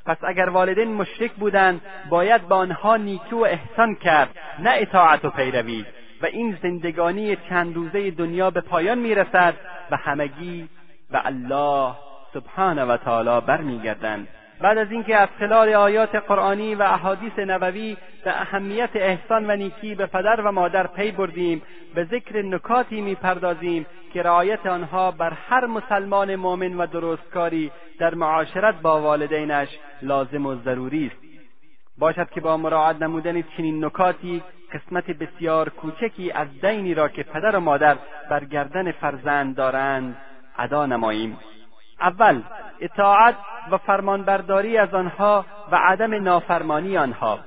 [0.05, 5.29] پس اگر والدین مشرک بودند باید به آنها نیکی و احسان کرد نه اطاعت و
[5.29, 5.85] پیروی.
[6.21, 9.53] و این زندگانی چند روزه دنیا به پایان می‌رسد
[9.91, 10.69] و همگی
[11.11, 11.93] و الله
[12.33, 14.27] سبحانه و تعالی برمیگردند.
[14.63, 19.95] بعد از اینکه از خلال آیات قرآنی و احادیث نبوی به اهمیت احسان و نیکی
[19.95, 21.61] به پدر و مادر پی بردیم
[21.95, 28.81] به ذکر نکاتی می‌پردازیم که رعایت آنها بر هر مسلمان مؤمن و درستکاری در معاشرت
[28.81, 29.69] با والدینش
[30.01, 31.23] لازم و ضروری است.
[31.97, 37.55] باشد که با مراعات نمودن چنین نکاتی قسمت بسیار کوچکی از دینی را که پدر
[37.55, 37.97] و مادر
[38.29, 40.17] بر گردن فرزند دارند
[40.57, 41.37] ادا نماییم.
[42.03, 42.41] اول
[42.79, 43.35] اطاعت
[43.71, 47.39] و فرمانبرداری از آنها و عدم نافرمانی آنها.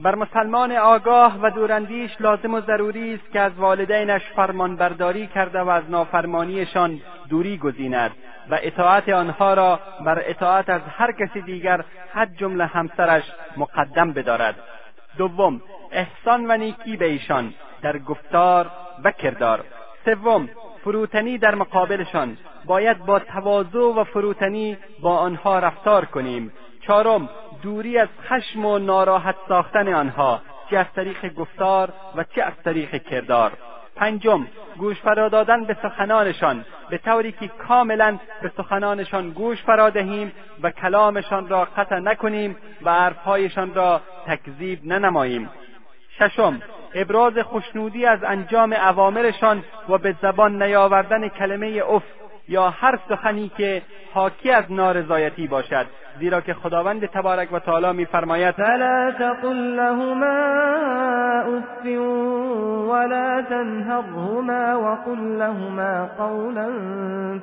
[0.00, 5.68] بر مسلمان آگاه و دوراندیش لازم و ضروری است که از والدینش فرمانبرداری کرده و
[5.68, 8.10] از نافرمانیشان دوری گزیند
[8.50, 13.22] و اطاعت آنها را بر اطاعت از هر کسی دیگر حد جمله همسرش
[13.56, 14.54] مقدم بدارد.
[15.18, 15.60] دوم
[15.92, 18.70] احسان و نیکی به ایشان در گفتار
[19.04, 19.64] و کردار.
[20.04, 20.48] سوم
[20.86, 22.36] فروتنی در مقابلشان.
[22.64, 26.52] باید با تواضع و فروتنی با آنها رفتار کنیم.
[26.80, 27.28] چهارم
[27.62, 30.40] دوری از خشم و ناراحت ساختن آنها.
[30.70, 33.52] چه از طریق گفتار و چه از طریق کردار.
[33.96, 34.46] پنجم
[34.78, 36.64] گوش فرا دادن به سخنانشان.
[36.90, 42.92] به طوری که کاملا به سخنانشان گوش فرا دهیم و کلامشان را قطع نکنیم و
[42.92, 45.50] حرفهایشان را تکذیب ننماییم.
[46.18, 46.60] ششم
[46.96, 52.02] ابراز خوشنودی از انجام اوامرشان و به زبان نیاوردن کلمه اف
[52.48, 53.82] یا هر سخنی که
[54.14, 55.86] حاکی از نارضایتی باشد.
[56.18, 60.26] زیرا که خداوند تبارک و تعالی میفرماید فلا تقل لهما
[61.56, 61.86] اف
[62.88, 66.68] ولا تنهرهما وقل لهما قولا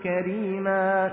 [0.04, 1.10] کریما.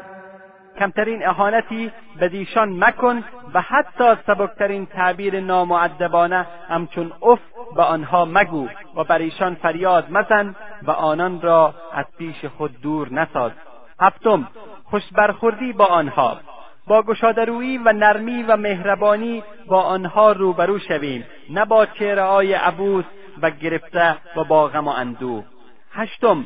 [0.79, 3.24] کمترین اهانتی به دیشان مکن
[3.55, 7.38] و حتی سبکترین تعبیر نامعدبانه همچون اف
[7.76, 13.12] به آنها مگو و بر ایشان فریاد مزن و آنان را از پیش خود دور
[13.12, 13.52] نساز.
[14.00, 14.48] هفتم
[14.85, 16.38] خوش برخوردی با آنها.
[16.87, 23.04] با گشادرویی و نرمی و مهربانی با آنها روبرو شویم نه با چهرههای عبوس
[23.42, 25.44] و گرفته و با غم و اندوه.
[25.92, 26.44] هشتم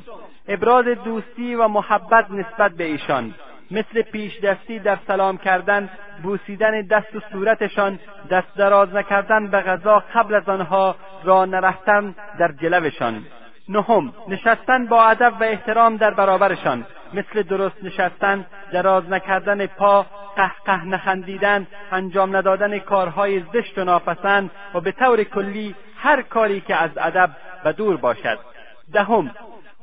[0.49, 3.35] ابراز دوستی و محبت نسبت به ایشان.
[3.75, 5.89] مثل پیش دستی در سلام کردن
[6.23, 7.99] بوسیدن دست و صورتشان
[8.31, 13.25] دست دراز نکردن به غذا قبل از آنها را نرفتن در جلوشان.
[13.69, 16.87] نهم نشستن با ادب و احترام در برابرشان.
[17.15, 20.07] مثل درست نشستن دراز نکردن پا
[20.37, 26.77] قهقه نخندیدن انجام ندادن کارهای زشت و ناپسند و به طور کلی هر کاری که
[26.77, 27.31] از ادب
[27.65, 28.39] و دور باشد.
[28.93, 29.31] دهم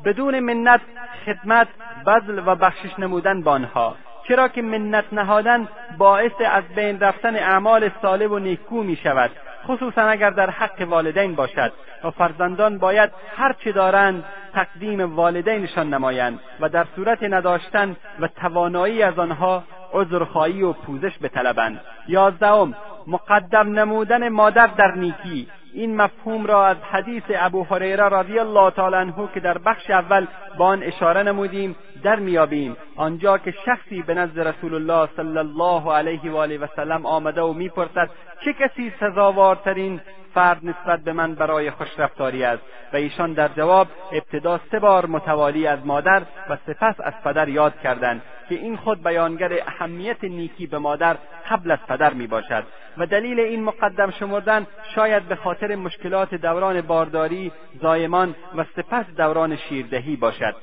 [0.06, 0.82] بدون منت
[1.26, 1.68] خدمت
[2.06, 3.96] بذل و بخشش نمودن با آنها
[4.28, 9.32] چرا که منت نهادن باعث از بین رفتن اعمال صالح و نیکو می شود
[9.68, 16.40] خصوصا اگر در حق والدین باشد و فرزندان باید هر چه دارند تقدیم والدینشان نمایند
[16.60, 21.82] و در صورت نداشتن و توانایی از آنها عذرخواهی و پوزش بطلبند.
[22.08, 22.76] یازدهم
[23.08, 25.48] مقدم نمودن مادر در نیکی.
[25.74, 30.28] این مفهوم را از حدیث ابو هریره رضی الله تعالی عنه که در بخش اول
[30.58, 32.78] با آن اشاره نمودیم در میابیم.
[32.96, 37.42] آنجا که شخصی به نزد رسول الله صلی الله علیه و آله و سلم آمده
[37.42, 38.10] و می‌پرسد
[38.46, 40.02] چه کسی سزاوارترین
[40.34, 42.64] فرد نسبت به من برای خوشرفتاری است.
[42.94, 47.80] و ایشان در جواب ابتدا سه بار متوالی از مادر و سپس از پدر یاد
[47.84, 51.18] کردند که این خود بیانگر اهمیت نیکی به مادر
[51.50, 52.64] قبل از پدر می باشد
[52.98, 59.56] و دلیل این مقدم شمردن شاید به خاطر مشکلات دوران بارداری زایمان و سپس دوران
[59.56, 60.56] شیردهی باشد.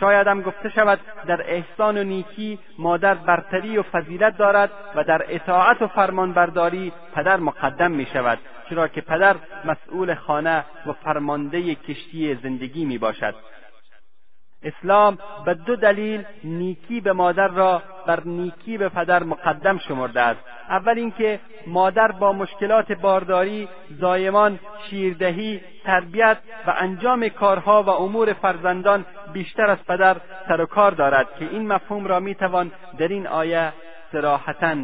[0.00, 5.22] شاید هم گفته شود در احسان و نیکی مادر برتری و فضیلت دارد و در
[5.28, 8.38] اطاعت و فرمانبرداری پدر مقدم می شود
[8.70, 13.34] چرا که پدر مسئول خانه و فرمانده کشتی زندگی می باشد.
[14.62, 20.40] اسلام به دو دلیل نیکی به مادر را بر نیکی به پدر مقدم شمرده است.
[20.68, 23.68] اول اینکه مادر با مشکلات بارداری
[24.00, 24.58] زایمان
[24.90, 30.16] شیردهی تربیت و انجام کارها و امور فرزندان بیشتر از پدر
[30.48, 33.72] سر و کار دارد که این مفهوم را می‌توان در این آیه
[34.12, 34.76] صراحتا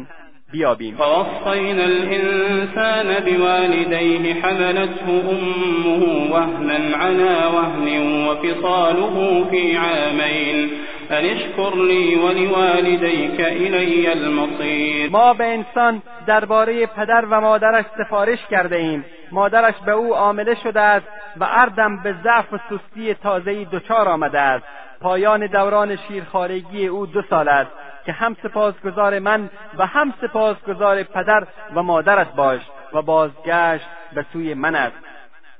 [0.51, 0.95] بیابیم.
[0.99, 7.87] ووصينا الإنسان بوالديه حملته أمه وهنا على وهن
[8.27, 10.69] وفصاله في عامين.
[11.11, 15.09] أن اشكر لي ولوالديك إلي المصير.
[15.09, 19.05] ما به انسان درباره پدر و مادرش سفارش کرده ایم.
[19.31, 21.07] مادرش به او عامله شده است
[21.37, 24.65] و اردم به ضعف و سستی تازهای دچار آمده است.
[25.01, 27.71] پایان دوران شیرخوارگی او دو سال است.
[28.07, 32.61] که هم سپاسگزار من و هم سپاسگزار پدر و مادرت باش
[32.93, 34.97] و بازگشت به سوی من است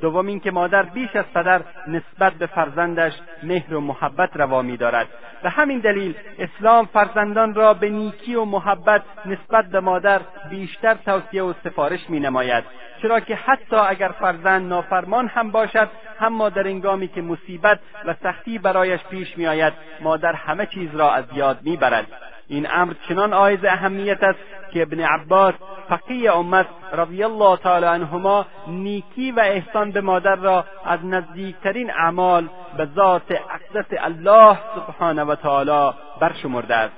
[0.01, 5.07] دوم اینکه مادر بیش از پدر نسبت به فرزندش مهر و محبت روا میدارد.
[5.43, 11.43] به همین دلیل اسلام فرزندان را به نیکی و محبت نسبت به مادر بیشتر توصیه
[11.43, 12.63] و سفارش می نماید
[13.01, 18.57] چرا که حتی اگر فرزند نافرمان هم باشد اما در انگامی که مصیبت و سختی
[18.57, 22.07] برایش پیش می آید مادر همه چیز را از یاد می‌برد.
[22.49, 24.39] این امر چنان آیز اهمیت است
[24.71, 25.53] که ابن عباس
[25.89, 32.49] فقیه امت رضی الله تعالی عنهما نیکی و احسان به مادر را از نزدیکترین اعمال
[32.77, 36.93] به ذات اقدس الله سبحانه و تعالی برشمرده است.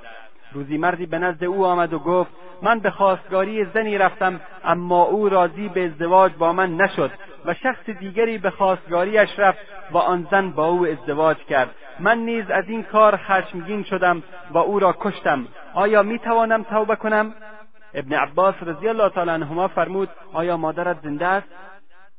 [0.52, 2.30] روزی مردی به نزد او آمد و گفت
[2.62, 7.10] من به خواستگاری زنی رفتم اما او راضی به ازدواج با من نشد.
[7.44, 9.58] و شخص دیگری به خواستگاریش رفت
[9.90, 11.70] و آن زن با او ازدواج کرد.
[12.00, 15.48] من نیز از این کار خشمگین شدم و او را کشتم.
[15.74, 17.34] آیا می توانم توبه کنم؟
[17.94, 21.48] ابن عباس رضی الله تعالی عنهما فرمود آیا مادرت زنده است؟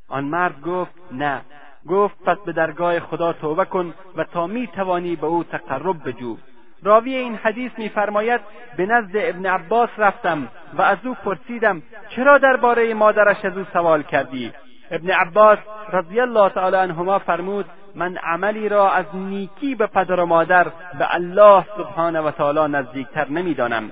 [0.09, 1.41] آن مرد گفت نه.
[1.87, 6.37] گفت پس به درگاه خدا توبه کن و تا می توانی به او تقرب بجو.
[6.83, 8.41] راوی این حدیث میفرماید
[8.77, 14.03] به نزد ابن عباس رفتم و از او پرسیدم چرا درباره مادرش از او سوال
[14.03, 14.51] کردی؟
[14.91, 15.59] ابن عباس
[15.93, 20.63] رضی الله تعالی عنهما فرمود من عملی را از نیکی به پدر و مادر
[20.99, 23.91] به الله سبحانه و تعالی نزدیکتر نمی‌دانم.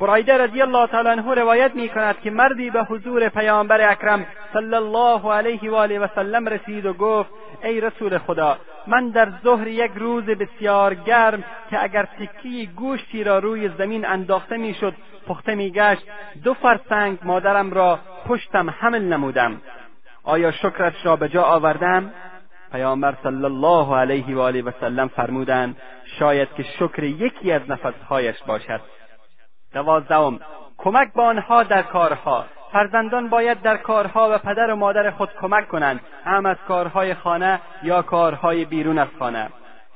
[0.00, 4.74] برایده رضی الله تعالی عنه روایت می کند که مردی به حضور پیامبر اکرم صلی
[4.74, 7.30] الله علیه و آله و سلم رسید و گفت
[7.62, 13.38] ای رسول خدا من در ظهر یک روز بسیار گرم که اگر تکی گوشتی را
[13.38, 14.94] روی زمین انداخته می‌شد
[15.26, 16.02] پخته میگشت
[16.44, 19.60] دو فرسنگ مادرم را پشتم حمل نمودم.
[20.24, 22.12] آیا شکرش را به جا آوردم؟
[22.72, 25.76] پیامبر صلی الله علیه و آله و سلم فرمودند
[26.18, 28.80] شاید که شکر یکی از نفسهایش باشد.
[29.72, 30.40] دوازدهم
[30.78, 32.44] کمک به آنها در کارها.
[32.72, 37.60] فرزندان باید در کارها و پدر و مادر خود کمک کنند هم از کارهای خانه
[37.82, 39.48] یا کارهای بیرون از خانه.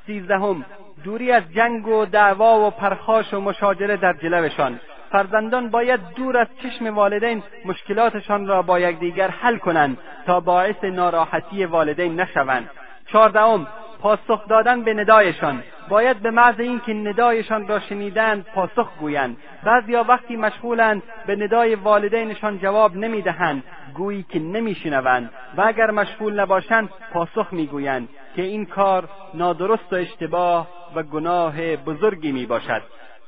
[0.06, 0.64] سیزدهم
[1.04, 4.80] دوری از جنگ و دعوا و پرخاش و مشاجره در جلوشان.
[5.14, 11.64] فرزندان باید دور از چشم والدین مشکلاتشان را با یکدیگر حل کنند تا باعث ناراحتی
[11.64, 12.70] والدین نشوند.
[13.07, 13.66] چهاردهم
[14.00, 15.62] پاسخ دادن به ندایشان.
[15.88, 19.37] باید به محض اینکه ندایشان را شنیدند پاسخ گویند.
[19.64, 23.62] بعضیا وقتی مشغولند به ندای والدینشان جواب نمی‌دهند.
[23.94, 25.31] گویی که نمیشنوند.
[25.57, 32.33] و اگر مشغول نباشند پاسخ می‌گویند که این کار نادرست و اشتباه و گناه بزرگی
[32.33, 32.83] می‌باشد.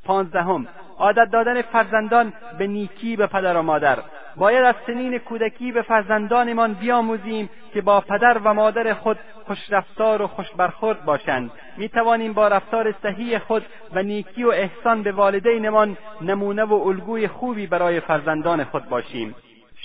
[0.07, 0.67] پانزدهم.
[0.99, 3.99] عادت دادن فرزندان به نیکی به پدر و مادر.
[4.37, 10.27] باید از سنین کودکی به فرزندانمان بیاموزیم که با پدر و مادر خود خوشرفتار و
[10.27, 11.51] خوشبرخورد باشند.
[11.77, 17.29] می توانیم با رفتار صحیح خود و نیکی و احسان به والدینمان نمونه و الگوی
[17.29, 19.35] خوبی برای فرزندان خود باشیم.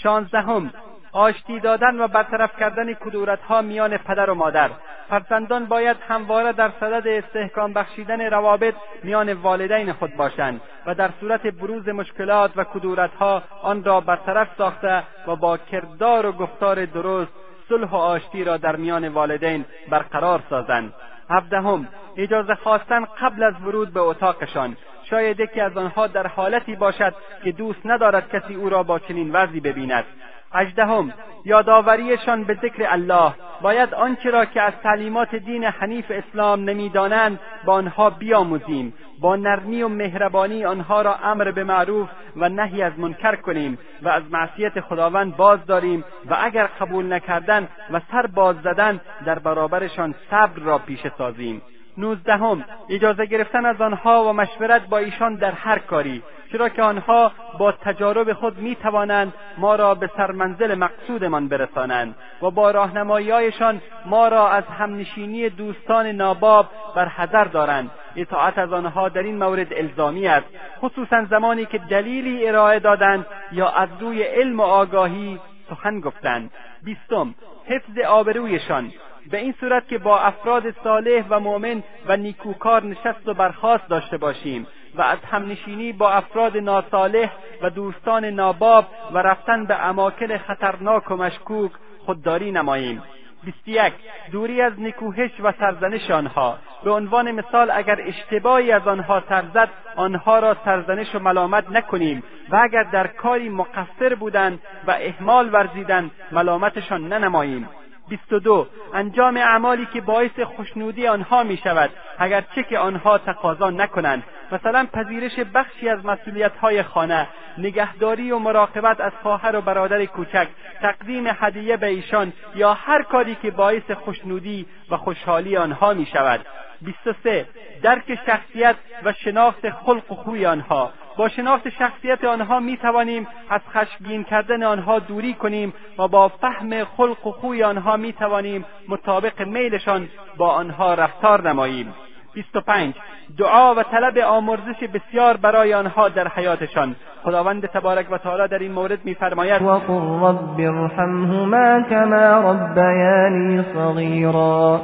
[0.03, 0.73] شانزدهم.
[1.13, 4.69] آشتی دادن و برطرف کردن کدورتها میان پدر و مادر.
[5.09, 11.47] فرزندان باید همواره در صدد استحکام بخشیدن روابط میان والدین خود باشند و در صورت
[11.47, 17.31] بروز مشکلات و کدورتها آن را برطرف ساخته و با کردار و گفتار درست
[17.69, 20.93] صلح و آشتی را در میان والدین برقرار سازند.
[21.29, 24.77] هفدهم اجازه خواستن قبل از ورود به اتاقشان.
[25.09, 29.31] شاید یکی از آنها در حالتی باشد که دوست ندارد کسی او را با چنین
[29.31, 30.05] وضعی ببیند.
[30.53, 31.13] هجدهم
[31.45, 33.33] یادآوریشان به ذکر الله.
[33.61, 38.93] باید آنچه را که از تعلیمات دین حنیف اسلام نمی‌دانند با آنها بیاموزیم.
[39.21, 44.09] با نرمی و مهربانی آنها را امر به معروف و نهی از منکر کنیم و
[44.09, 50.15] از معصیت خداوند باز داریم و اگر قبول نکردن و سر باز زدن در برابرشان
[50.29, 51.61] صبر را پیشه سازیم.
[51.97, 56.23] نوزدهم اجازه گرفتن از آنها و مشورت با ایشان در هر کاری.
[56.51, 62.51] چرا که آنها با تجارب خود می توانند ما را به سرمنزل مقصودمان برسانند و
[62.51, 67.91] با راهنماییهایشان ما را از همنشینی دوستان ناباب بر حذر دارند.
[68.15, 70.47] اطاعت از آنها در این مورد الزامی است
[70.79, 75.39] خصوصا زمانی که دلیلی ارائه دادند یا از روی علم و آگاهی
[75.69, 76.51] سخن گفتند.
[76.83, 77.35] بیستم
[77.65, 78.91] حفظ آبرویشان.
[79.31, 84.17] به این صورت که با افراد صالح و مؤمن و نیکوکار نشست و برخاست داشته
[84.17, 84.67] باشیم.
[84.95, 87.31] و از همنشینی با افراد ناصالح
[87.61, 91.71] و دوستان ناباب و رفتن به اماکن خطرناک و مشکوک
[92.05, 93.03] خودداری نماییم.
[93.43, 93.93] بیست یک
[94.31, 96.57] دوری از نکوهش و سرزنش آنها.
[96.83, 102.59] به عنوان مثال اگر اشتباهی از آنها سرزد آنها را سرزنش و ملامت نکنیم و
[102.63, 107.69] اگر در کاری مقصر بودند و اهمال ورزیدند ملامتشان ننماییم.
[108.09, 108.67] بیست و دو.
[108.93, 114.23] انجام اعمالی که باعث خوشنودی آنها می شود اگرچه که آنها تقاضا نکنند.
[114.51, 117.27] مثلا پذیرش بخشی از مسئولیتهای خانه
[117.57, 120.47] نگهداری و مراقبت از خواهر و برادر کوچک
[120.81, 126.45] تقدیم هدیه به ایشان یا هر کاری که باعث خوشنودی و خوشحالی آنها می شود.
[126.81, 127.45] 23
[127.81, 130.91] درک شخصیت و شناخت خلق و خوی آنها.
[131.17, 136.83] با شناخت شخصیت آنها می توانیم از خشمگین کردن آنها دوری کنیم و با فهم
[136.83, 141.93] خلق و خوی آنها می توانیم مطابق میلشان با آنها رفتار نماییم.
[142.33, 142.93] 25
[143.37, 146.95] دعا و طلب آمرزش بسیار برای آنها در حیاتشان.
[147.23, 154.81] خداوند تبارک و تعالی در این مورد میفرماید وقل رب ارحمهما كما ربیانی صغیرا.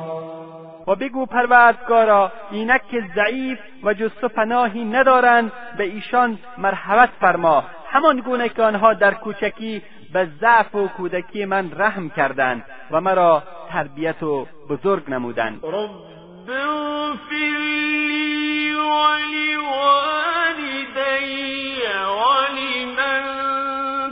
[0.87, 7.63] و بگو پروردگارا اینک ضعیف و جز پناهی ندارند به ایشان مرحمت فرما.
[7.91, 9.81] همان گونه که آنها در کوچکی
[10.13, 15.61] به ضعف و کودکی من رحم کردند و مرا تربیت و بزرگ نمودند.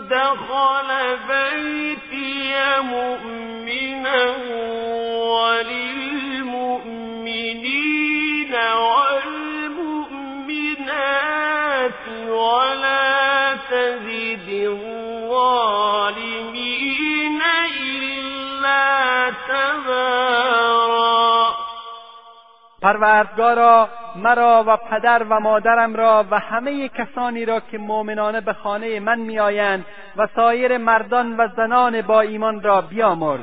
[0.09, 0.89] دخل
[1.27, 4.21] بيتي مؤمنا
[6.85, 8.53] وللمؤمنين
[10.75, 14.49] والمؤمنات ولا تزد
[15.25, 16.55] الظالمين
[17.81, 21.34] إلا تبارا
[22.85, 28.99] پروردگارا مرا و پدر و مادرم را و همه کسانی را که مؤمنانه به خانه
[28.99, 29.85] من میآیند
[30.17, 33.41] و سایر مردان و زنان با ایمان را بیامرز.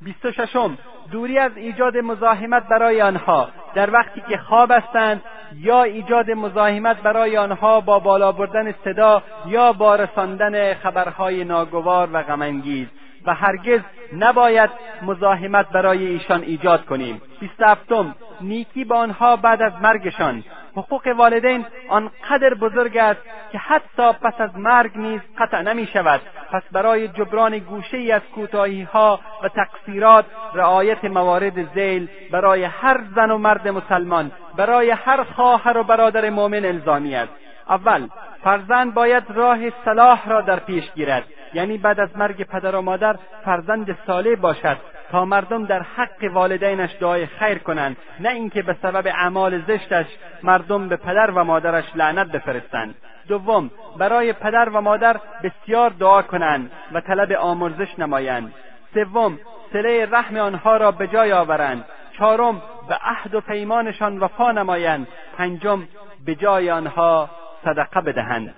[0.00, 0.78] بیست و ششم
[1.12, 3.48] دوری از ایجاد مزاحمت برای آنها.
[3.74, 5.22] در وقتی که خواب هستند
[5.56, 12.22] یا ایجاد مزاحمت برای آنها با بالا بردن صدا یا با رساندن خبرهای ناگوار و
[12.22, 12.86] غمانگیز.
[13.26, 13.80] و هرگز
[14.18, 14.70] نباید
[15.02, 17.22] مزاحمت برای ایشان ایجاد کنیم.
[17.40, 20.44] بیست هفتم نیکی به آنها بعد از مرگشان.
[20.76, 23.20] حقوق والدین آنقدر بزرگ است
[23.52, 26.20] که حتی پس از مرگ نیز قطع نمی شود
[26.52, 30.24] پس برای جبران گوشه ای از کوتاهی ها و تقصیرات
[30.54, 36.64] رعایت موارد زیل برای هر زن و مرد مسلمان برای هر خواهر و برادر مؤمن
[36.64, 37.32] الزامی است.
[37.68, 38.08] اول
[38.44, 41.24] فرزند باید راه صلاح را در پیش گیرد.
[41.54, 44.76] یعنی بعد از مرگ پدر و مادر فرزند صالح باشد
[45.10, 50.06] تا مردم در حق والدینش دعای خیر کنند نه اینکه به سبب اعمال زشتش
[50.42, 52.94] مردم به پدر و مادرش لعنت بفرستند.
[53.28, 58.54] دوم برای پدر و مادر بسیار دعا کنند و طلب آمرزش نمایند.
[58.94, 59.38] سوم
[59.72, 61.84] سله رحم آنها را به جای آورند.
[62.18, 65.06] چهارم به عهد و پیمانشان وفا نمایند.
[65.38, 65.82] پنجم
[66.26, 67.30] به جای آنها
[67.64, 68.54] صدقه بدهند.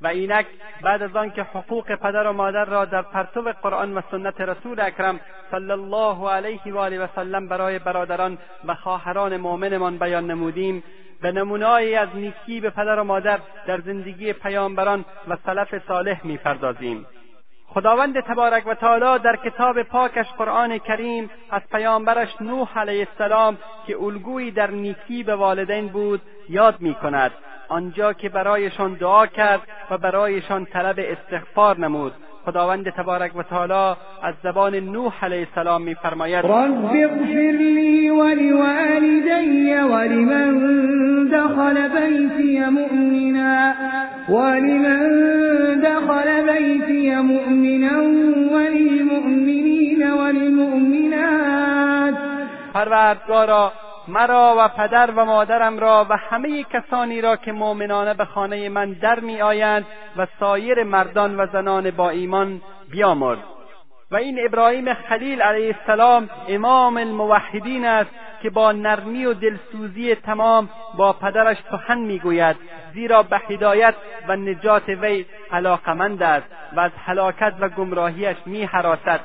[0.00, 0.46] و اینک
[0.82, 5.20] بعد از آنکه حقوق پدر و مادر را در پرتو قرآن و سنت رسول اکرم
[5.50, 10.84] صلی الله علیه و آله و سلم برای برادران و خواهران مؤمنمان بیان نمودیم
[11.22, 17.06] به نمونههایی از نیکی به پدر و مادر در زندگی پیامبران و سلف صالح می‌پردازیم.
[17.66, 23.96] خداوند تبارک و تعالی در کتاب پاکش قرآن کریم از پیامبرش نوح علیه السلام که
[24.02, 27.32] الگویی در نیکی به والدین بود یاد می کند
[27.68, 29.60] آنجا که برایشان دعا کرد
[29.90, 32.12] و برایشان طلب استغفار نمود.
[32.44, 40.54] خداوند تبارک و تعالی از زبان نوح علیه السلام میفرماید رب اغفر لی ولوالدی ولمن
[41.32, 43.74] دخل بیتی مؤمنا
[44.28, 45.10] ولمن
[45.80, 48.02] دخل بیتی مؤمنا
[48.54, 52.14] وللمؤمنین والمؤمنات.
[52.74, 53.72] پروردگارا
[54.08, 58.92] مرا و پدر و مادرم را و همه کسانی را که مؤمنانه به خانه من
[58.92, 59.86] در می آیند
[60.16, 63.38] و سایر مردان و زنان با ایمان بیامرز.
[64.10, 68.10] و این ابراهیم خلیل علیه السلام امام الموحدین است
[68.42, 72.56] که با نرمی و دلسوزی تمام با پدرش سخن می‌گوید
[72.94, 73.94] زیرا به هدایت
[74.28, 76.46] و نجات وی علاقمند است
[76.76, 79.20] و از هلاکت و گمراهیش میهراسد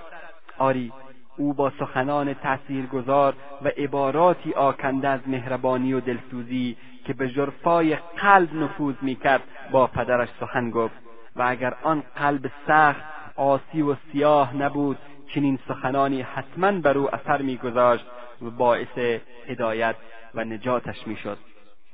[0.57, 0.91] آری
[1.39, 8.53] او با سخنان تاثیرگذار و عباراتی آکنده از مهربانی و دلسوزی که به جرفای قلب
[8.55, 10.95] نفوذ می‌کرد با پدرش سخن گفت
[11.35, 13.01] و اگر آن قلب سخت
[13.35, 14.97] آسی و سیاه نبود
[15.33, 18.05] چنین سخنانی حتما بر او اثر میگذاشت
[18.41, 19.95] و باعث هدایت
[20.35, 21.37] و نجاتش می‌شد.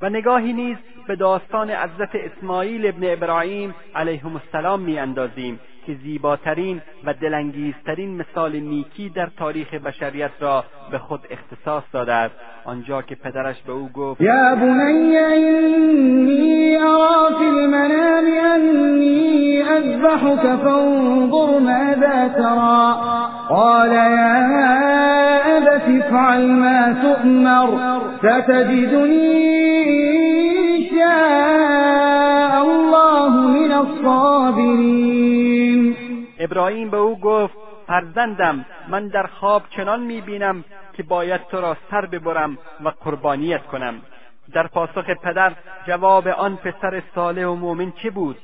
[0.02, 0.78] و نگاهی نیز
[1.08, 9.09] به داستان حضرت اسماعیل ابن ابراهیم علیهم السلام میاندازیم که زیباترین و دلانگیزترین مثال نیکی
[9.09, 12.36] در تاریخ بشریت را به خود اختصاص داده است.
[12.65, 21.59] آنجا که پدرش به او گفت یا بنی اینی ارا فی المنام انی اذبحك فانظر
[21.59, 22.95] ماذا ترى
[23.49, 24.36] قال یا
[25.57, 27.67] ابت افعل ما تؤمر
[28.17, 29.65] ستجدنی
[30.95, 35.74] شاء الله من الصابرین.
[36.39, 37.53] ابراهیم به او گفت
[37.88, 40.63] فرزندم من در خواب چنان می‌بینم
[40.93, 44.01] که باید تو را سر ببرم و قربانیت کنم.
[44.53, 45.53] در پاسخ پدر
[45.88, 48.38] جواب آن پسر صالح و مؤمن چه بود؟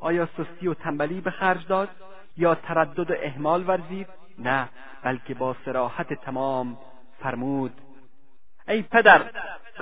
[0.00, 1.88] آیا سستی و تنبلی به خرج داد؟
[2.36, 4.06] یا تردد و اهمال ورزید؟
[4.38, 4.68] نه
[5.02, 6.78] بلکه با سراحت تمام
[7.22, 7.72] فرمود.
[8.68, 9.22] ای پدر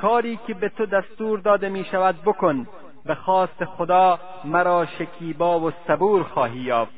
[0.01, 2.67] کاری که به تو دستور داده می شود بکن.
[3.07, 6.93] به خواست خدا مرا شکیبا و صبور خواهی یافت.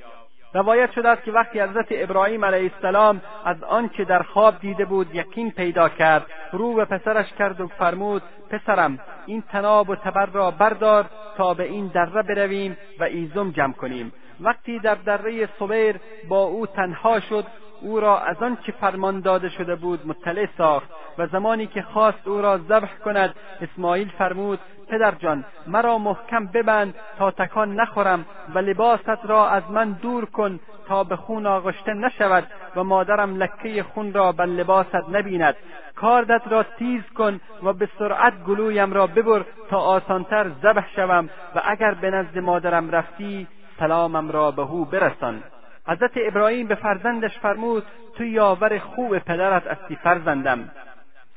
[0.54, 5.14] روایت شده است که وقتی حضرت ابراهیم علیه السلام از آنچه در خواب دیده بود
[5.14, 10.50] یقین پیدا کرد رو به پسرش کرد و فرمود پسرم این تناب و تبر را
[10.50, 14.12] بردار تا به این دره برویم و ایزم جمع کنیم.
[14.40, 15.96] وقتی در دره صبیر
[16.28, 17.44] با او تنها شد
[17.80, 22.42] او را از آنچه فرمان داده شده بود مطلع ساخت و زمانی که خواست او
[22.42, 24.58] را ذبح کند اسماعیل فرمود
[24.88, 30.60] پدر جان مرا محکم ببند تا تکان نخورم و لباست را از من دور کن
[30.88, 32.46] تا به خون آغشته نشود
[32.76, 35.54] و مادرم لکه خون را بر لباست نبیند.
[35.96, 41.62] کاردت را تیز کن و به سرعت گلویم را ببر تا آسانتر ذبح شوم و
[41.64, 43.46] اگر به نزد مادرم رفتی
[43.78, 45.42] سلامم را به او برسان.
[45.86, 47.84] حضرت ابراهیم به فرزندش فرمود
[48.16, 50.70] تو یاور خوب پدرت هستی فرزندم.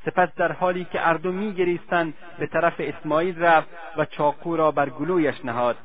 [0.04, 5.44] سپس در حالی که اردو میگریستند به طرف اسماعیل رفت و چاقو را بر گلویش
[5.44, 5.76] نهاد.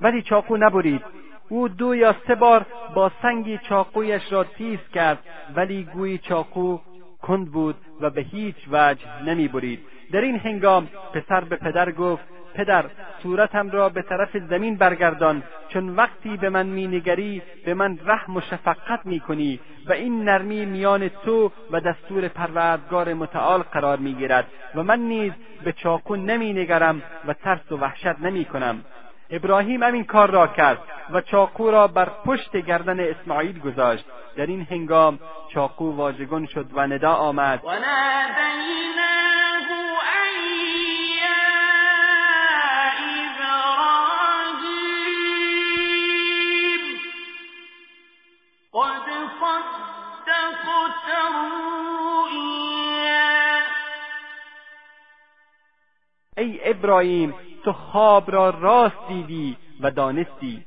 [0.00, 1.04] ولی چاقو نبرید.
[1.48, 5.18] او دو یا سه بار با سنگی چاقویش را تیز کرد
[5.54, 6.78] ولی گویی چاقو
[7.22, 9.80] کند بود و به هیچ وجه نمی‌برید.
[10.12, 12.84] در این هنگام پسر به پدر گفت پدر
[13.22, 18.40] صورتم را به طرف زمین برگردان چون وقتی به من مینگری به من رحم و
[18.40, 24.98] شفقت می‌کنی و این نرمی میان تو و دستور پروردگار متعال قرار می‌گیرد و من
[24.98, 25.32] نیز
[25.64, 28.84] به چاقو نمینگرم و ترس و وحشت نمی‌کنم.
[29.30, 30.78] ابراهیم همین کار را کرد
[31.10, 34.04] و چاقو را بر پشت گردن اسماعیل گذاشت.
[34.36, 35.18] در این هنگام
[35.54, 37.60] چاقو واژگون شد و ندا آمد.
[37.64, 37.68] و
[56.36, 60.64] ای ابراهیم تو خواب را راست دیدی و دانستی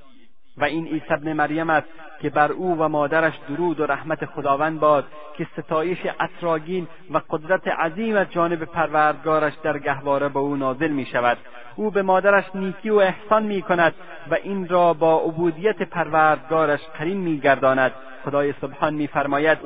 [0.58, 1.88] و این عیسی ابن مریم است
[2.22, 5.06] که بر او و مادرش درود و رحمت خداوند باد
[5.38, 11.06] که ستایش اطراگین و قدرت عظیم از جانب پروردگارش در گهواره به او نازل می
[11.06, 11.38] شود
[11.76, 13.94] او به مادرش نیکی و احسان می کند
[14.32, 17.92] و این را با عبودیت پروردگارش قرین می گرداند
[18.26, 19.58] خدای سبحان می فرماید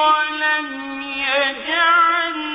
[0.00, 2.50] ولم يجعلني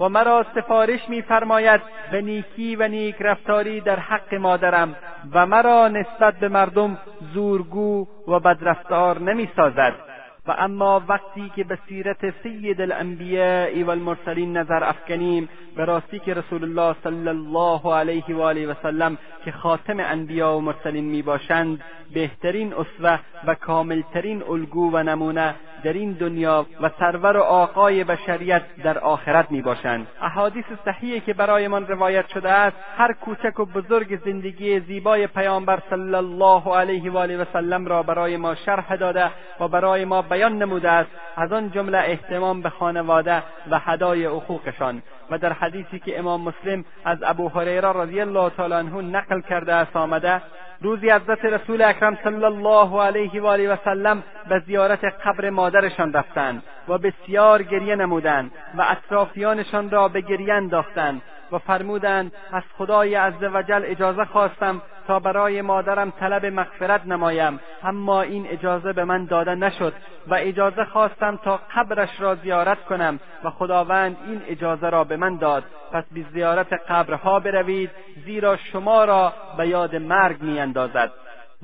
[0.00, 4.96] و مرا سفارش میفرماید به نیکی و نیک رفتاری در حق مادرم
[5.32, 6.98] و مرا نسبت به مردم
[7.34, 10.15] زورگو و بدرفتار نمی‌سازد.
[10.48, 16.34] و اما وقتی که به سیرت سید الانبیاء و المرسلین نظر افکنیم به راستی که
[16.34, 21.22] رسول الله صلی الله علیه و آله و سلم که خاتم انبیا و مرسلین می
[21.22, 21.80] باشند
[22.14, 25.54] بهترین اسوه و کاملترین الگو و نمونه
[25.84, 31.34] در این دنیا و سرور و آقای بشریت در آخرت می باشند احادیث صحیحی که
[31.34, 37.18] برایمان روایت شده است هر کوچک و بزرگ زندگی زیبای پیامبر صلی الله علیه و
[37.18, 41.52] آله و سلم را برای ما شرح داده و برای ما بیان نموده است از
[41.52, 45.02] آن جمله احتمام به خانواده و هدای حقوقشان.
[45.30, 49.74] و در حدیثی که امام مسلم از ابو هریره رضی الله تعالی عنه نقل کرده
[49.74, 50.42] است آمده
[50.80, 56.12] روزی حضرت رسول اکرم صلی الله علیه و آله و سلم به زیارت قبر مادرشان
[56.12, 61.22] رفتند و بسیار گریه نمودند و اطرافیانشان را به گریه انداختند.
[61.52, 68.46] و فرمودند از خدای عزوجل اجازه خواستم تا برای مادرم طلب مغفرت نمایم اما این
[68.50, 69.92] اجازه به من داده نشد
[70.26, 75.36] و اجازه خواستم تا قبرش را زیارت کنم و خداوند این اجازه را به من
[75.36, 75.64] داد.
[75.92, 77.90] پس به زیارت قبرها بروید
[78.24, 81.12] زیرا شما را به یاد مرگ میاندازد.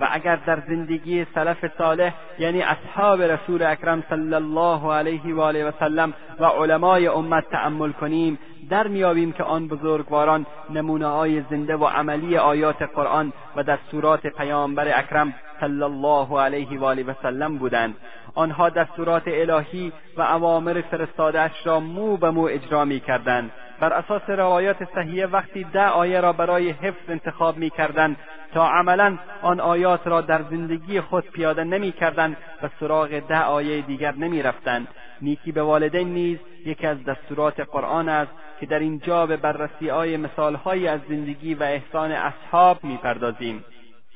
[0.03, 5.69] و اگر در زندگی سلف صالح یعنی اصحاب رسول اکرم صلی الله علیه و آله
[5.69, 8.39] و سلم و علمای امت تأمل کنیم
[8.71, 14.99] در میابیم که آن بزرگواران نمونه های زنده و عملی آیات قرآن و دستورات پیامبر
[14.99, 17.95] اکرم صلی الله علیه و آله و سلم بودند.
[18.35, 23.51] آنها دستورات الهی و اوامر فرستادهاش را مو به مو اجرا می‌کردند.
[23.83, 28.17] بر اساس روایات صحیحه وقتی ده آیه را برای حفظ انتخاب می‌کردند
[28.55, 34.15] تا عملا آن آیات را در زندگی خود پیاده نمی‌کردند و سراغ ده آیه دیگر
[34.15, 34.89] نمی‌رفتند.
[35.23, 40.17] نیکی به والدین نیز یکی از دستورات قرآن است که در اینجا به بررسی های
[40.17, 43.65] مثالهایی از زندگی و احسان اصحاب می‌پردازیم.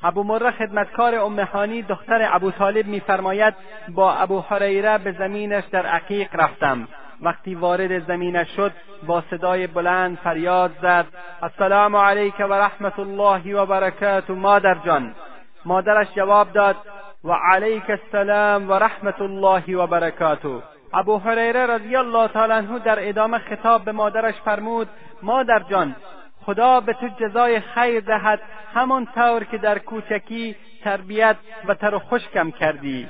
[0.03, 3.53] ابو مره خدمتکار امهانی دختر ابو طالب میفرماید
[3.89, 6.87] با ابو حریره به زمینش در عقیق رفتم.
[7.21, 8.71] وقتی وارد زمینش شد
[9.07, 11.05] با صدای بلند فریاد زد.
[11.41, 15.15] السلام علیک و رحمت الله و برکات مادر جان.
[15.65, 16.75] مادرش جواب داد
[17.23, 20.61] و علیک السلام و رحمت الله و برکاته.
[20.93, 24.87] ابو هریره رضی الله تعالی عنه در ادامه خطاب به مادرش فرمود
[25.21, 25.95] مادر جان
[26.45, 28.39] خدا به تو جزای خیر دهد
[28.73, 31.35] همان طور که در کوچکی تربیت
[31.67, 33.09] و تر خشکم کردی.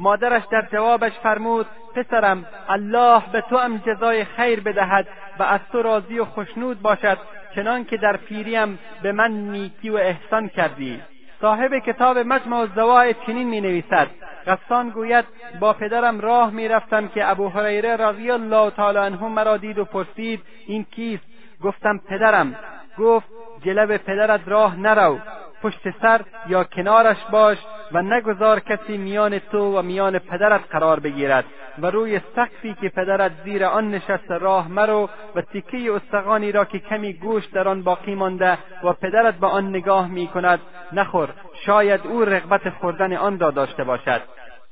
[0.00, 5.82] مادرش در جوابش فرمود پسرم الله به تو هم جزای خیر بدهد و از تو
[5.82, 7.18] راضی و خشنود باشد
[7.54, 11.02] چنان که در پیریم به من نیکی و احسان کردی.
[11.40, 14.08] صاحب کتاب مجمع الزواید چنین می نویسد
[14.46, 15.24] قصان گوید
[15.60, 19.84] با پدرم راه می رفتم که ابو هریره رضی الله تعالی عنه مرا دید و
[19.84, 21.24] پرسید این کیست؟
[21.62, 22.58] گفتم پدرم.
[22.98, 23.26] گفت
[23.64, 25.18] جلب پدرت راه نرو.
[25.62, 27.58] پشت سر یا کنارش باش
[27.92, 31.44] و نگذار کسی میان تو و میان پدرت قرار بگیرد
[31.78, 36.78] و روی سقفی که پدرت زیر آن نشسته راه مرو و تیکه استخوانی را که
[36.78, 40.60] کمی گوشت در آن باقی مانده و پدرت به آن نگاه می کند
[40.92, 41.28] نخور
[41.66, 44.20] شاید او رغبت خوردن آن را داشته باشد.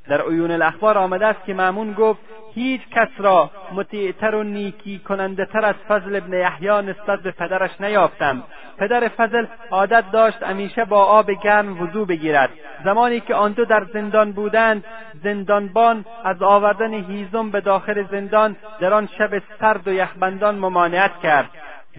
[0.08, 2.20] در عیون الاخبار آمده است که معمون گفت
[2.54, 7.80] هیچ کس را مطیعتر و نیکی کننده تر از فضل ابن یحیی نسبت به پدرش
[7.80, 8.42] نیافتم.
[8.78, 12.50] پدر فضل عادت داشت همیشه با آب گرم وضو بگیرد.
[12.84, 14.84] زمانی که آن دو در زندان بودند
[15.24, 21.50] زندانبان از آوردن هیزم به داخل زندان در آن شب سرد و یخبندان ممانعت کرد.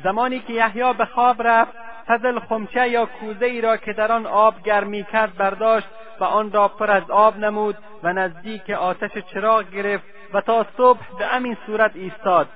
[0.03, 1.71] زمانی که یحیی به خواب رفت
[2.07, 5.87] فضل خمچه یا کوزه ای را که در آن آب گرمی کرد برداشت
[6.19, 10.03] و آن را پر از آب نمود و نزدیک آتش چراغ گرفت
[10.33, 12.47] و تا صبح به همین صورت ایستاد.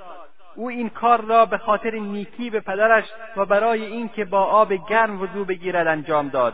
[0.60, 3.04] او این کار را به خاطر نیکی به پدرش
[3.38, 6.54] و برای اینکه با آب گرم وضو بگیرد انجام داد.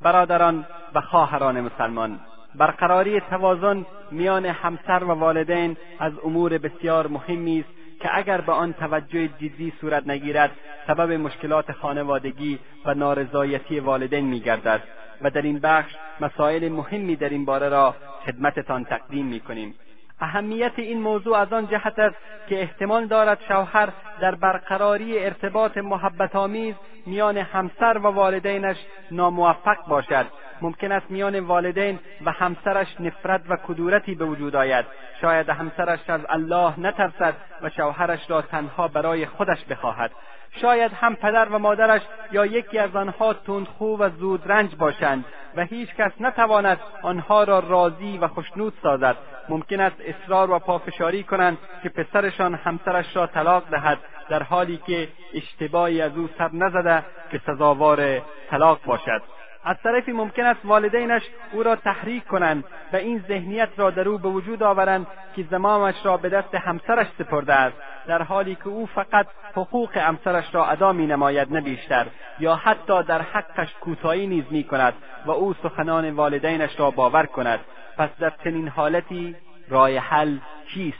[0.00, 2.20] برادران و خواهران مسلمان
[2.54, 8.72] برقراری توازن میان همسر و والدین از امور بسیار مهمی است که اگر به آن
[8.72, 10.50] توجه جدی صورت نگیرد
[10.86, 14.82] سبب مشکلات خانوادگی و نارضایتی والدین میگردد
[15.22, 17.94] و در این بخش مسائل مهمی در این باره را
[18.26, 19.74] خدمتتان تقدیم می‌کنیم.
[20.20, 22.16] اهمیت این موضوع از آن جهت است
[22.48, 23.88] که احتمال دارد شوهر
[24.20, 26.74] در برقراری ارتباط محبت آمیز
[27.06, 28.76] میان همسر و والدینش
[29.10, 30.26] ناموفق باشد.
[30.60, 34.84] ممکن است میان والدین و همسرش نفرت و کدورتی به وجود آید.
[35.20, 40.10] شاید همسرش از الله نترسد و شوهرش را تنها برای خودش بخواهد.
[40.50, 45.24] شاید هم پدر و مادرش یا یکی از آنها تندخو و زودرنج باشند
[45.56, 49.16] و هیچ کس نتواند آنها را راضی و خشنود سازد.
[49.48, 55.08] ممکن است اصرار و پافشاری کنند که پسرشان همسرش را طلاق دهد در حالی که
[55.34, 58.20] اشتباهی از او سر نزده که سزاوار
[58.50, 59.22] طلاق باشد.
[59.66, 64.18] از طرفی ممکن است والدینش او را تحریک کنند و این ذهنیت را در او
[64.18, 65.06] به وجود آورند
[65.36, 70.54] که زمامش را به دست همسرش سپرده است در حالی که او فقط حقوق همسرش
[70.54, 72.06] را ادا می نماید نه بیشتر
[72.38, 74.94] یا حتی در حقش کوتاهی نیز می کند
[75.26, 77.60] و او سخنان والدینش را باور کند.
[77.98, 79.36] پس در چنین حالتی
[79.68, 80.38] راه حل
[80.74, 80.98] چیست؟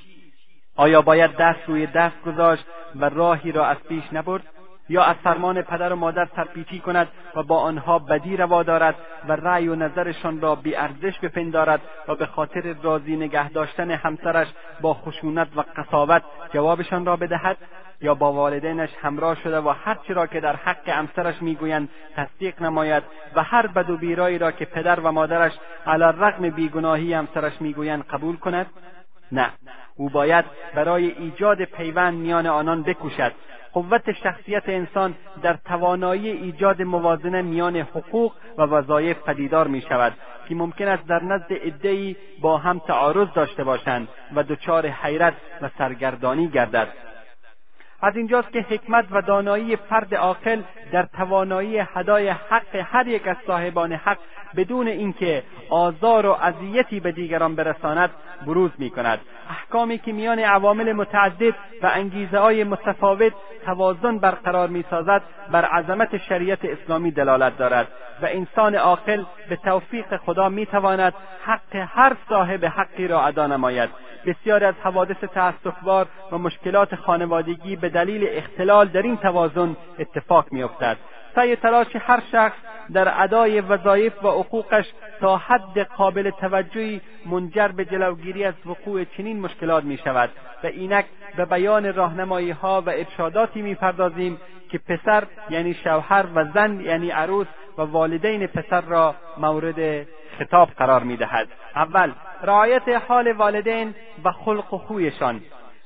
[0.76, 2.64] آیا باید دست روی دست گذاشت
[2.96, 4.42] و راهی را از پیش نبرد؟
[4.88, 8.94] یا از فرمان پدر و مادر سرپیچی کند و با آنها بدی روا دارد
[9.28, 14.48] و رأی و نظرشان را بیارزش بپندارد و به خاطر راضی نگه داشتن همسرش
[14.80, 16.22] با خشونت و قصاوت
[16.52, 17.56] جوابشان را بدهد
[18.00, 23.02] یا با والدینش همراه شده و هرچی را که در حق همسرش می‌گویند تصدیق نماید
[23.36, 25.52] و هر بد و بیرایی را که پدر و مادرش
[25.86, 28.66] علی رغم بیگناهی همسرش می‌گویند قبول کند؟
[29.32, 29.50] نه.
[29.96, 33.32] او باید برای ایجاد پیوند میان آنان بکوشد.
[33.76, 40.12] قوت شخصیت انسان در توانایی ایجاد موازنه میان حقوق و وظایف پدیدار می شود
[40.48, 45.70] که ممکن است در نزد عدهای با هم تعارض داشته باشند و دچار حیرت و
[45.78, 46.88] سرگردانی گردد.
[48.02, 50.62] از اینجاست که حکمت و دانایی فرد عاقل
[50.92, 54.18] در توانایی هدای حق هر یک از صاحبان حق
[54.56, 58.10] بدون اینکه آزار و اذیتی به دیگران برساند
[58.46, 59.20] بروز می کند
[59.50, 63.32] احکامی که میان عوامل متعدد و انگیزه های متفاوت
[63.64, 67.88] توازن برقرار می سازد بر عظمت شریعت اسلامی دلالت دارد
[68.22, 73.90] و انسان عاقل به توفیق خدا می تواند حق هر صاحب حقی را ادا نماید.
[74.26, 80.96] بسیاری از حوادث تأسفبار و مشکلات خانوادگی به دلیل اختلال در این توازن اتفاق میافتد.
[81.36, 82.56] سعی تلاش هر شخص
[82.92, 89.40] در ادای وظایف و حقوقش تا حد قابل توجهی منجر به جلوگیری از وقوع چنین
[89.40, 90.30] مشکلات می شود.
[90.64, 91.04] و اینک
[91.36, 97.46] به بیان راهنمایی ها و ارشاداتی می‌پردازیم که پسر یعنی شوهر و زن یعنی عروس
[97.78, 100.06] و والدین پسر را مورد
[100.38, 102.12] خطاب قرار می‌دهد اول
[102.42, 105.40] رعایت حال والدین و خلق و خویشان.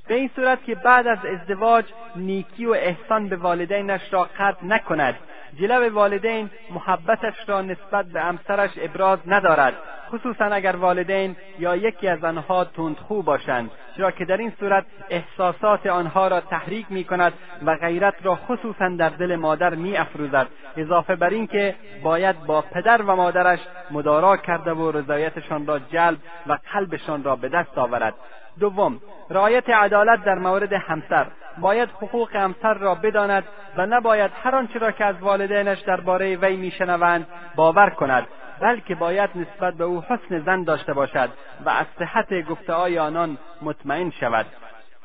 [0.08, 1.84] به این صورت که بعد از ازدواج
[2.16, 5.14] نیکی و احسان به والدینش را قطع نکند.
[5.58, 9.74] جلو والدین محبتش را نسبت به همسرش ابراز ندارد.
[10.12, 15.86] خصوصا اگر والدین یا یکی از آنها تندخو باشند چرا که در این صورت احساسات
[15.86, 17.32] آنها را تحریک می کند
[17.66, 20.46] و غیرت را خصوصا در دل مادر می افروزد
[20.76, 23.58] اضافه بر اینکه باید با پدر و مادرش
[23.90, 28.14] مدارا کرده و رضایتشان را جلب و قلبشان را به دست آورد.
[28.60, 29.00] دوم
[29.30, 31.26] رعایت عدالت در مورد همسر.
[31.58, 33.44] باید حقوق همسر را بداند
[33.76, 38.26] و نباید هر آنچه را که از والدینش درباره وی میشنوند باور کند.
[38.60, 41.30] بلکه باید نسبت به او حسن زن داشته باشد
[41.64, 44.46] و از صحت گفتههای آنان مطمئن شود.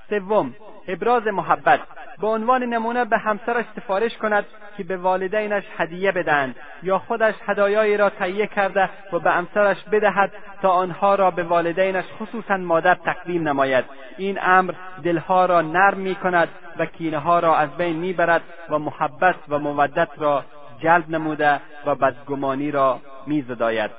[0.10, 0.56] سوم
[0.88, 1.80] ابراز محبت.
[2.22, 4.46] به عنوان نمونه به همسرش سفارش کند
[4.78, 10.32] که به والدینش هدیه بدهند یا خودش هدایایی را تهیه کرده و به همسرش بدهد
[10.62, 13.86] تا آنها را به والدینش خصوصا مادر تقدیم نماید.
[14.18, 16.50] این امر دلها را نرم می کند
[16.80, 20.44] و کینه ها را از بین می‌برد و محبت و مودت را
[20.80, 23.92] جلب نموده و بدگمانی را میزداید.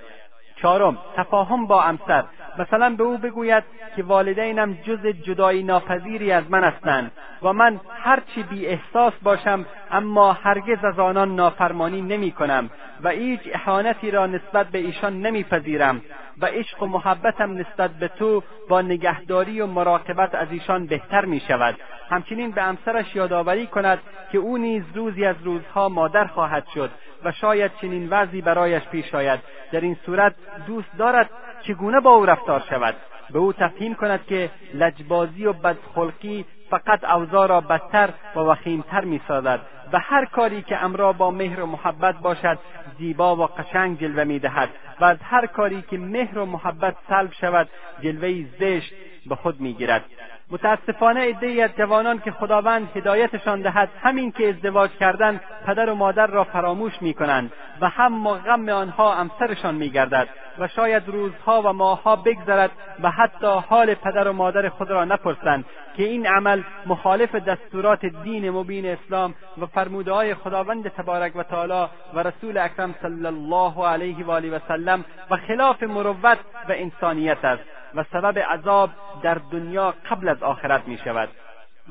[0.56, 2.24] چهارم تفاهم با امسر.
[2.58, 3.64] مثلا به او بگوید
[3.96, 7.12] که والدینم جز جدایی ناپذیری از من هستند
[7.42, 12.70] و من هرچی بی احساس باشم اما هرگز از آنان نافرمانی نمی کنم
[13.02, 16.02] و هیچ احانتی را نسبت به ایشان نمیپذیرم
[16.40, 21.40] و عشق و محبتم نسبت به تو با نگهداری و مراقبت از ایشان بهتر می
[21.40, 21.74] شود.
[22.10, 23.98] همچنین به همسرش یادآوری کند
[24.32, 26.90] که او نیز روزی از روزها مادر خواهد شد
[27.24, 29.40] و شاید چنین وضعی برایش پیش آید.
[29.72, 30.34] در این صورت
[30.66, 31.30] دوست دارد
[31.62, 32.94] چگونه با او رفتار شود.
[33.30, 39.60] به او تفهیم کند که لجبازی و بدخلقی فقط اوضاع را بدتر و وخیمتر می‌سازد
[39.92, 42.58] و هر کاری که امرا با مهر و محبت باشد
[42.98, 44.68] زیبا و قشنگ جلوه می‌دهد.
[45.00, 47.68] و هر کاری که مهر و محبت سلب شود
[48.02, 48.92] جلوهای زشت
[49.28, 50.04] به خود می‌گیرد.
[50.50, 56.26] متاسفانه عدهای از جوانان که خداوند هدایتشان دهد همین که ازدواج کردن پدر و مادر
[56.26, 62.70] را فراموش می‌کنند و هم غم آنها امسرشان میگردد و شاید روزها و ماهها بگذرد
[63.02, 65.64] و حتی حال پدر و مادر خود را نپرسند
[65.96, 71.88] که این عمل مخالف دستورات دین مبین اسلام و فرموده های خداوند تبارک و تعالی
[72.14, 77.44] و رسول اکرم صلی الله علیه و آله و سلم و خلاف مروت و انسانیت
[77.44, 77.62] است.
[77.96, 78.90] و سبب عذاب
[79.22, 81.28] در دنیا قبل از آخرت می شود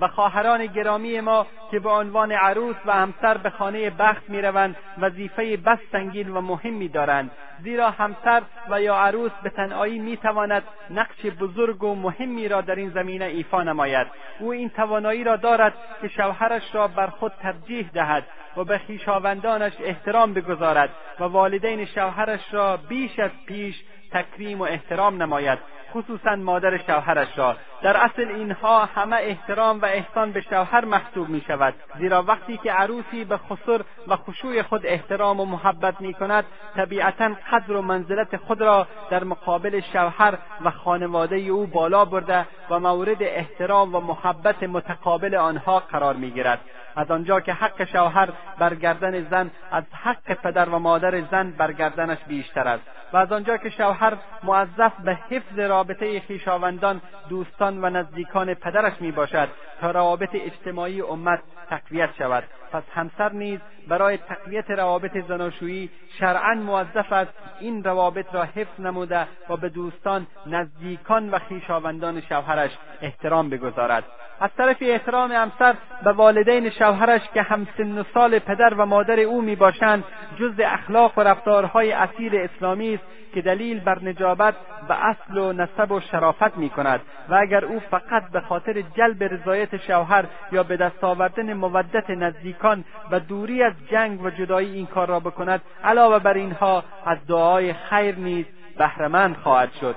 [0.02, 5.58] و خواهران گرامی ما که به عنوان عروس و همسر به خانه بخت می‌روند وظیفه
[5.58, 7.32] بس سنگین و مهمی دارند.
[7.64, 12.90] زیرا همسر و یا عروس به تنهایی می‌تواند نقش بزرگ و مهمی را در این
[12.90, 14.08] زمینه ایفا نماید.
[14.40, 18.24] او این توانایی را دارد که شوهرش را بر خود ترجیح دهد
[18.58, 20.90] و به خویشاوندانش احترام بگذارد
[21.20, 23.84] و والدین شوهرش را بیش از پیش
[24.16, 25.60] تکریم و احترام نماید
[25.94, 27.56] خصوصا مادر شوهرش را.
[27.82, 32.72] در اصل اینها همه احترام و احسان به شوهر محسوب می شود زیرا وقتی که
[32.72, 36.46] عروسی به خسر و خشوع خود احترام و محبت می کند
[36.76, 42.80] طبیعتا قدر و منزلت خود را در مقابل شوهر و خانواده او بالا برده و
[42.80, 46.60] مورد احترام و محبت متقابل آنها قرار می گیرد
[46.96, 48.30] از آنجا که حق شوهر
[48.60, 52.84] بر گردن زن از حق پدر و مادر زن بر گردنش بیشتر است.
[53.14, 59.12] و از آنجا که شوهر موظف به حفظ رابطه خویشاوندان دوستان و نزدیکان پدرش می
[59.12, 59.50] باشد
[59.82, 61.40] تا روابط اجتماعی امت
[61.70, 62.44] تقویت شود.
[62.72, 65.90] پس همسر نیز برای تقویت روابط زناشویی
[66.20, 67.32] شرعا موظف است.
[67.60, 72.72] این روابط را حفظ نموده و به دوستان نزدیکان و خویشاوندان شوهرش
[73.02, 74.04] احترام بگذارد.
[74.40, 79.42] از طرف احترام همسر به والدین شوهرش که همسن و سال پدر و مادر او
[79.42, 80.04] می باشند
[80.40, 84.56] جز اخلاق و رفتارهای اصیل اسلامی است که دلیل بر نجابت
[84.90, 89.24] و اصل و نسب و شرافت می کند و اگر او فقط به خاطر جلب
[89.24, 94.86] رضایت شوهر یا به دست آوردن مودت نزدیکان و دوری از جنگ و جدایی این
[94.86, 98.46] کار را بکند علاوه بر اینها از دعای خیر نیز
[98.78, 99.96] بهرهمند خواهد شد.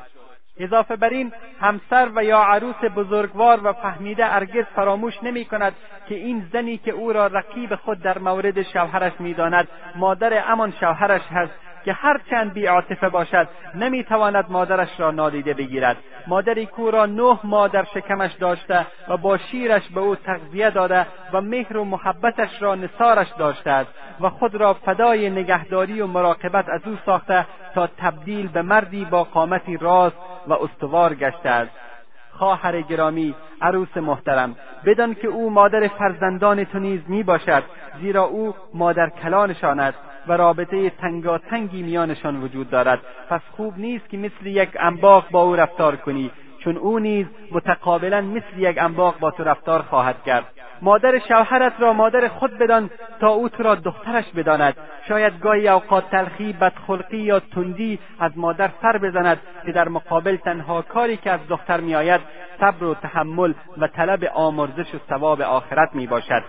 [0.59, 5.73] اضافه بر این همسر و یا عروس بزرگوار و فهمیده ارگز فراموش نمی کند
[6.09, 11.23] که این زنی که او را رقیب خود در مورد شوهرش می‌داند مادر امان شوهرش
[11.31, 11.68] هست.
[11.85, 15.97] که هرچند بیعاطفه باشد نمی‌تواند مادرش را نادیده بگیرد.
[16.27, 21.07] مادری کو را نه ماه در شکمش داشته و با شیرش به او تغذیه داده
[21.33, 26.69] و مهر و محبتش را نثارش داشته است و خود را فدای نگهداری و مراقبت
[26.69, 30.17] از او ساخته تا تبدیل به مردی با قامتی راست
[30.47, 31.71] و استوار گشته است
[32.33, 37.63] خواهر گرامی عروس محترم بدان که او مادر فرزندان تو نیز می باشد
[38.01, 39.99] زیرا او مادر کلانشان است.
[40.29, 43.01] و رابطه تنگاتنگی میانشان وجود دارد.
[43.31, 48.21] پس خوب نیست که مثل یک انباق با او رفتار کنی چون او نیز متقابلا
[48.21, 50.45] مثل یک انباق با تو رفتار خواهد کرد.
[50.83, 54.77] مادر شوهرت را مادر خود بدان تا او تو را دخترش بداند.
[55.09, 60.83] شاید گاهی اوقات تلخی بدخلقی یا تندی از مادر سر بزند که در مقابل تنها
[60.83, 62.21] کاری که از دختر میآید
[62.61, 66.43] صبر و تحمل و طلب آمرزش و ثواب آخرت می باشد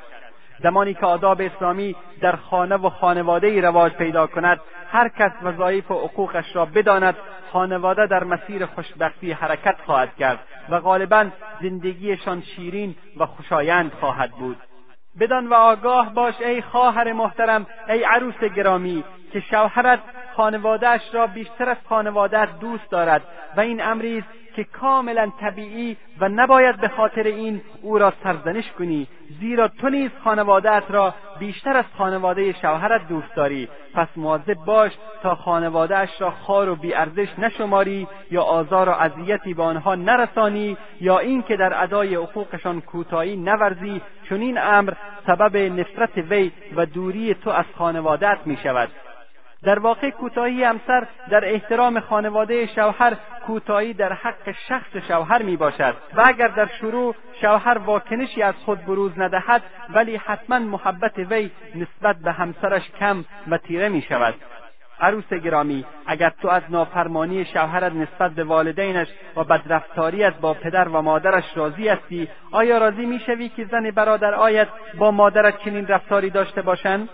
[0.64, 4.60] زمانی که آداب اسلامی در خانه و خانواده رواج پیدا کند
[4.92, 7.16] هر کس وظایف و حقوقش را بداند
[7.52, 10.40] خانواده در مسیر خوشبختی حرکت خواهد کرد
[10.70, 11.26] و غالبا
[11.62, 14.58] زندگیشان شیرین و خوشایند خواهد بود.
[15.20, 19.04] بدان و آگاه باش ای خواهر محترم ای عروس گرامی
[19.34, 20.00] که شوهرت
[20.36, 23.22] خانوادهاش را بیشتر از خانوادهت دوست دارد
[23.58, 28.72] و این امری است که کاملا طبیعی و نباید به خاطر این او را سرزنش
[28.72, 29.08] کنی
[29.40, 33.68] زیرا تو نیز خانوادهت را بیشتر از خانواده شوهرت دوست داری.
[33.94, 34.92] پس مواظب باش
[35.24, 41.20] تا خانوادهاش را خار و بیارزش نشماری یا آزار و اذیتی به آنها نرسانی یا
[41.20, 44.94] اینکه در ادای حقوقشان کوتاهی نورزی این امر
[45.28, 48.90] سبب نفرت وی و دوری تو از خانوادهت می شود
[49.64, 55.96] در واقع کوتاهی همسر در احترام خانواده شوهر کوتاهی در حق شخص شوهر می باشد
[56.16, 62.16] و اگر در شروع شوهر واکنشی از خود بروز ندهد ولی حتما محبت وی نسبت
[62.16, 64.36] به همسرش کم و تیره می شود
[65.02, 71.02] عروس گرامی اگر تو از نافرمانی شوهرت نسبت به والدینش و بدرفتاریت با پدر و
[71.02, 76.62] مادرش راضی هستی آیا راضی می‌شوی که زن برادر آیت با مادرت چنین رفتاری داشته
[76.62, 77.10] باشند؟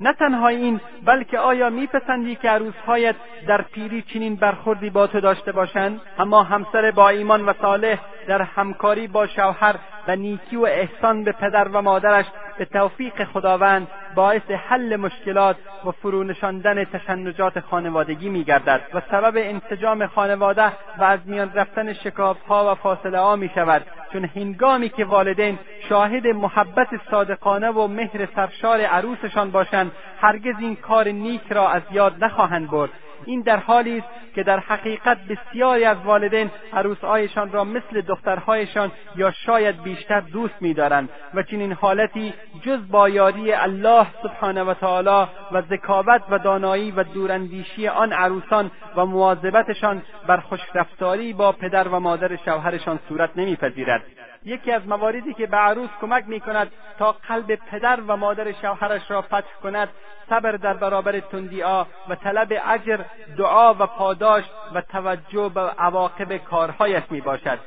[0.00, 3.16] نه تنها این بلکه آیا میپسندی که عروسهایت
[3.48, 7.98] در پیری چنین برخوردی با تو داشته باشند؟ اما همسر با ایمان و صالح
[8.28, 9.74] در همکاری با شوهر
[10.10, 12.24] و نیکی و احسان به پدر و مادرش
[12.58, 15.56] به توفیق خداوند باعث حل مشکلات
[15.86, 22.74] و فرونشاندن تشنجات خانوادگی میگردد و سبب انسجام خانواده و از میان رفتن شکافها و
[22.74, 23.82] فاصله ها می شود
[24.12, 25.58] چون هنگامی که والدین
[25.88, 32.24] شاهد محبت صادقانه و مهر سرشار عروسشان باشند هرگز این کار نیک را از یاد
[32.24, 32.90] نخواهند برد.
[33.24, 39.30] این در حالی است که در حقیقت بسیاری از والدین عروسهایشان را مثل دخترهایشان یا
[39.30, 45.62] شاید بیشتر دوست می‌دارند و چنین حالتی جز با یاری الله سبحانه و تعالی و
[45.62, 52.36] ذکاوت و دانایی و دوراندیشی آن عروسان و مواظبتشان بر خوشرفتاری با پدر و مادر
[52.36, 54.02] شوهرشان صورت نمیپذیرد.
[54.44, 59.10] یکی از مواردی که به عروس کمک می کند تا قلب پدر و مادر شوهرش
[59.10, 59.88] را فتح کند
[60.30, 62.98] صبر در برابر تندیها و طلب اجر
[63.38, 67.58] دعا و پاداش و توجه به عواقب کارهایش می باشد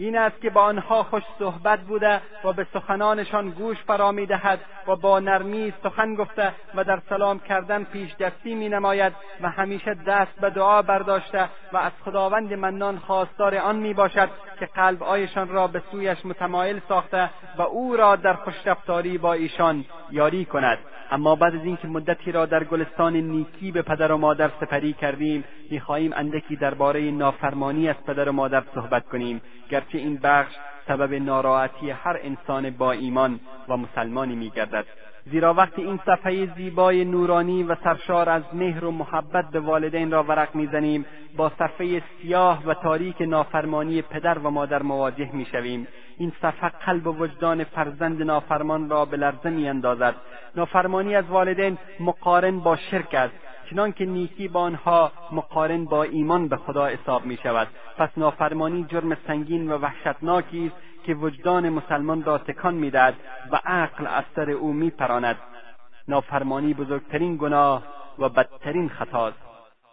[0.00, 4.96] این است که با آنها خوش صحبت بوده و به سخنانشان گوش فرا می‌دهد و
[4.96, 10.40] با نرمی سخن گفته و در سلام کردن پیش دستی می نماید و همیشه دست
[10.40, 14.28] به دعا برداشته و از خداوند منان خواستار آن می باشد
[14.60, 20.44] که قلبهایشان را به سویش متمایل ساخته و او را در خوشرفتاری با ایشان یاری
[20.44, 20.78] کند.
[21.10, 25.44] اما بعد از اینکه مدتی را در گلستان نیکی به پدر و مادر سپری کردیم
[25.70, 29.40] می‌خواهیم اندکی درباره نافرمانی از پدر و مادر صحبت کنیم.
[29.70, 30.54] گرچه این بخش
[30.88, 34.84] سبب ناراحتی هر انسان با ایمان و مسلمانی میگردد.
[35.30, 40.22] زیرا وقتی این صفحه زیبای نورانی و سرشار از مهر و محبت به والدین را
[40.22, 41.06] ورق می‌زنیم
[41.36, 45.88] با صفحه سیاه و تاریک نافرمانی پدر و مادر مواجه می‌شویم.
[46.18, 50.14] این صفحه قلب و وجدان فرزند نافرمان را به لرزه میاندازد.
[50.56, 53.34] نافرمانی از والدین مقارن با شرک است.
[53.70, 58.86] چنان که نیکی با آنها مقارن با ایمان به خدا حساب می شود پس نافرمانی
[58.88, 63.14] جرم سنگین و وحشتناکی است که وجدان مسلمان را تکان می‌دهد
[63.52, 65.36] و عقل از سر او میپراند.
[66.08, 67.82] نافرمانی بزرگترین گناه
[68.18, 69.38] و بدترین خطاست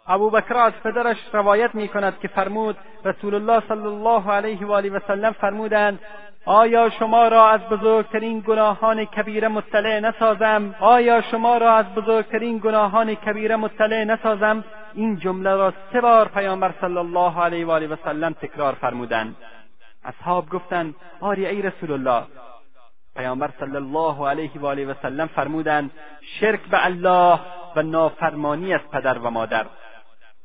[0.06, 4.90] ابوبکر از پدرش روایت می کند که فرمود رسول الله صلی الله علیه و آله
[4.90, 6.00] و سلم فرمودند
[6.48, 13.14] آیا شما را از بزرگترین گناهان کبیره مطلع نسازم؟ آیا شما را از بزرگترین گناهان
[13.14, 17.96] کبیره مطلع نسازم؟ این جمله را سه بار پیامبر صلی الله علیه و آله و
[18.04, 19.36] سلم تکرار فرمودند.
[20.04, 22.24] اصحاب گفتند آری ای رسول الله
[23.16, 25.90] پیامبر صلی الله علیه و آله و سلم فرمودند
[26.40, 27.40] شرک به الله
[27.76, 29.66] و نافرمانی از پدر و مادر.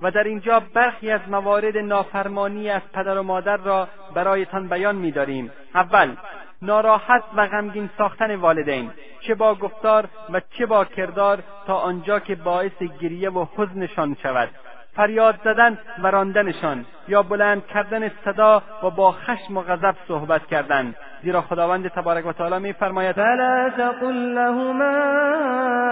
[0.01, 5.51] و در اینجا برخی از موارد نافرمانی از پدر و مادر را برایتان بیان می‌داریم.
[5.75, 6.15] اول
[6.61, 8.91] ناراحت و غمگین ساختن والدین.
[9.19, 14.49] چه با گفتار و چه با کردار تا آنجا که باعث گریه و حزنشان شود.
[14.95, 20.95] فریاد زدن و راندنشان یا بلند کردن صدا و با خشم و غضب صحبت کردن.
[21.23, 24.91] زیرا خداوند تبارک و تعالی میفرماید فلا تقل لهما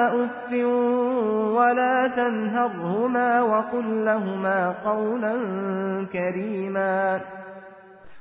[0.07, 0.53] اف
[1.55, 5.36] ولا تنهرهما وقل لهما قولا
[6.13, 7.19] کریما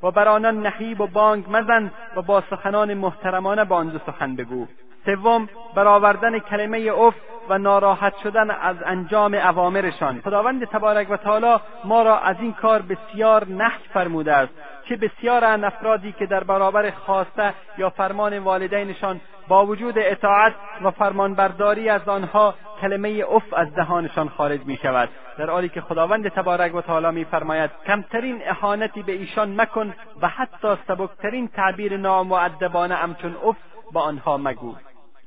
[0.02, 4.66] و بر آنان نحیب و بانگ مزن و با سخنان محترمانه با آن سخن بگو.
[5.06, 7.14] سوم برآوردن کلمه اف
[7.48, 10.20] و ناراحت شدن از انجام اوامرشان.
[10.20, 14.52] خداوند تبارک و تعالی ما را از این کار بسیار نهی فرموده است.
[14.89, 21.89] چه بسیارند افرادی که در برابر خواسته یا فرمان والدینشان با وجود اطاعت و فرمانبرداری
[21.89, 25.09] از آنها کلمه اف از دهانشان خارج می شود
[25.39, 30.76] در حالی که خداوند تبارک و تعالی میفرماید کمترین اهانتی به ایشان مکن و حتی
[30.89, 33.57] سبکترین تعبیر نامؤدبانه همچون اف
[33.93, 34.74] با آنها مگو.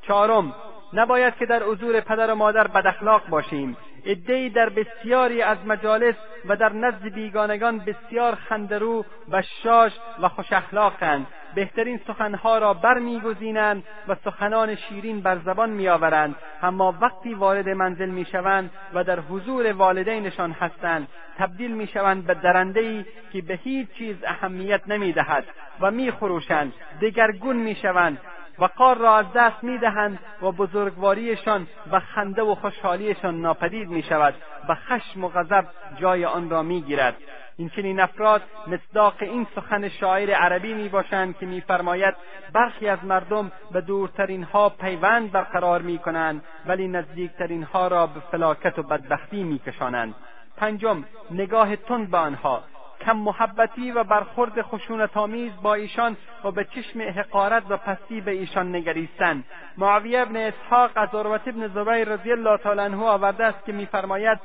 [0.02, 0.54] چهارم
[0.94, 3.78] نباید که در حضور پدر و مادر بداخلاق باشیم.
[4.06, 6.16] عدهای در بسیاری از مجالس
[6.46, 14.16] و در نزد بیگانگان بسیار خندرو بشاش و خوش اخلاقند بهترین سخنها را برمیگزینند و
[14.26, 16.36] سخنان شیرین بر زبان میآورند.
[16.62, 23.42] اما وقتی وارد منزل می‌شوند و در حضور والدینشان هستند تبدیل می‌شوند به درندهای که
[23.42, 25.46] به هیچ چیز اهمیت نمی‌دهد
[25.82, 26.74] و میخروشند.
[27.02, 28.18] دگرگون می‌شوند.
[28.62, 34.34] وقار را از دست می‌دهند و بزرگواریشان و خنده و خوشحالیشان ناپدید می شود
[34.70, 35.66] و خشم و غضب
[36.00, 37.16] جای آن را می‌گیرد.
[37.58, 42.16] این چنین افراد مصداق این سخن شاعر عربی می باشند که میفرماید
[42.54, 48.20] برخی از مردم به دورترین ها پیوند برقرار می کنند ولی نزدیکترین ها را به
[48.32, 50.16] فلاکت و بدبختی می کشانند
[50.58, 52.64] پنجم نگاه تند به آنها.
[53.06, 58.32] کم محبتی و برخورد خشونت آمیز با ایشان و به چشم حقارت و پستی به
[58.32, 59.44] ایشان نگریستن.
[59.78, 64.40] معاویه ابن اسحاق از عروت ابن زبیر رضی الله تعالی عنه آورده است که میفرماید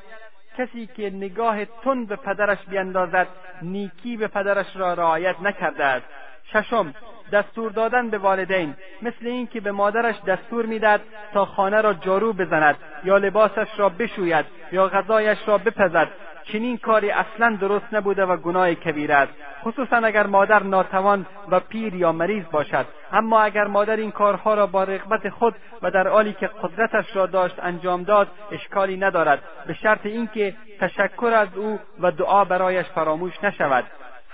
[0.58, 3.26] کسی که نگاه تند به پدرش بیندازد
[3.62, 6.06] نیکی به پدرش را رعایت نکرده است.
[6.52, 6.94] ششم
[7.32, 8.74] دستور دادن به والدین.
[9.02, 11.00] مثل اینکه به مادرش دستور می‌داد
[11.32, 16.08] تا خانه را جارو بزند یا لباسش را بشوید یا غذایش را بپزد.
[16.52, 19.32] چنین کاری اصلا درست نبوده و گناه کبیر است.
[19.64, 22.86] خصوصا اگر مادر ناتوان و پیر یا مریض باشد.
[23.12, 27.26] اما اگر مادر این کارها را با رغبت خود و در حالی که قدرتش را
[27.26, 29.42] داشت انجام داد اشکالی ندارد.
[29.66, 33.84] به شرط اینکه تشکر از او و دعا برایش فراموش نشود.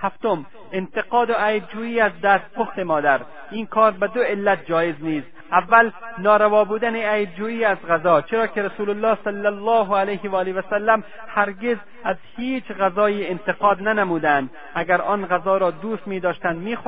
[0.02, 3.20] هفتم انتقاد و عیبجویی از دستپخت مادر.
[3.50, 5.26] این کار به دو علت جایز نیست.
[5.52, 10.52] اول ناروا بودن عیبجویی از غذا چرا که رسول الله صلی الله علیه و آله
[10.52, 14.50] و سلم هرگز از هیچ غذایی انتقاد ننمودند.
[14.74, 16.78] اگر آن غذا را دوست می داشتند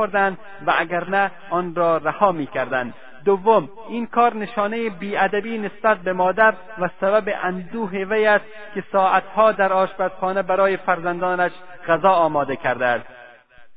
[0.67, 2.95] و اگر نه آن را رها می‌کردند.
[3.25, 8.45] دوم این کار نشانه بیادبی نسبت به مادر و سبب اندوه وی است
[8.75, 11.53] که ساعتها در آشپزخانه برای فرزندانش
[11.89, 13.07] غذا آماده کرده است.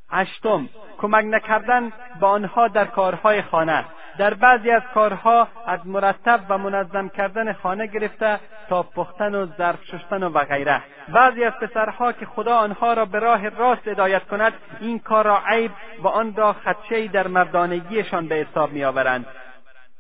[0.10, 3.86] هشتم کمک نکردن به آنها در کارهای خانه
[4.18, 8.40] در بعضی از کارها از مرتب و منظم کردن خانه گرفته
[8.70, 10.82] تا پختن و ظرف شستن و غیره
[11.14, 15.42] بعضی از پسرها که خدا آنها را به راه راست هدایت کند این کار را
[15.48, 15.72] عیب
[16.04, 19.26] و آن را خدشهای در مردانگیشان به حساب میآورند.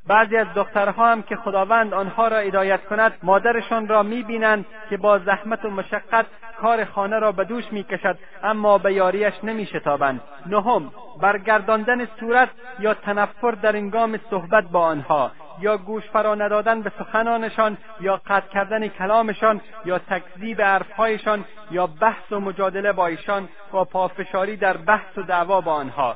[0.07, 5.19] بعضی از دخترها هم که خداوند آنها را هدایت کند مادرشان را می‌بینند که با
[5.19, 6.25] زحمت و مشقت
[6.61, 10.21] کار خانه را به دوش می‌کشد اما به یاریش نمیشتابند.
[10.45, 10.91] نهم
[11.21, 12.49] برگرداندن صورت
[12.79, 18.47] یا تنفر در انگام صحبت با آنها یا گوش فرا ندادن به سخنانشان یا قطع
[18.47, 25.17] کردن کلامشان یا تکذیب حرفهایشان یا بحث و مجادله با ایشان و پافشاری در بحث
[25.17, 26.15] و دعوا با آنها.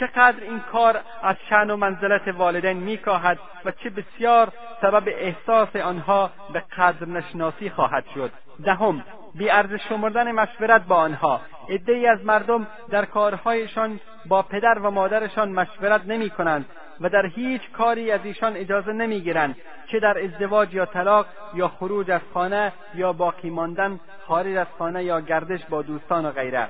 [0.00, 6.30] چقدر این کار از شن و منزلت والدین میکاهد و چه بسیار سبب احساس آنها
[6.52, 8.32] به قدر نشناسی خواهد شد.
[8.64, 11.40] دهم بیارزش شمردن مشورت با آنها.
[11.68, 16.66] عدهای از مردم در کارهایشان با پدر و مادرشان مشورت نمی کنند
[17.00, 22.10] و در هیچ کاری از ایشان اجازه نمی‌گیرند چه در ازدواج یا طلاق یا خروج
[22.10, 26.68] از خانه یا باقی ماندن خارج از خانه یا گردش با دوستان و غیره.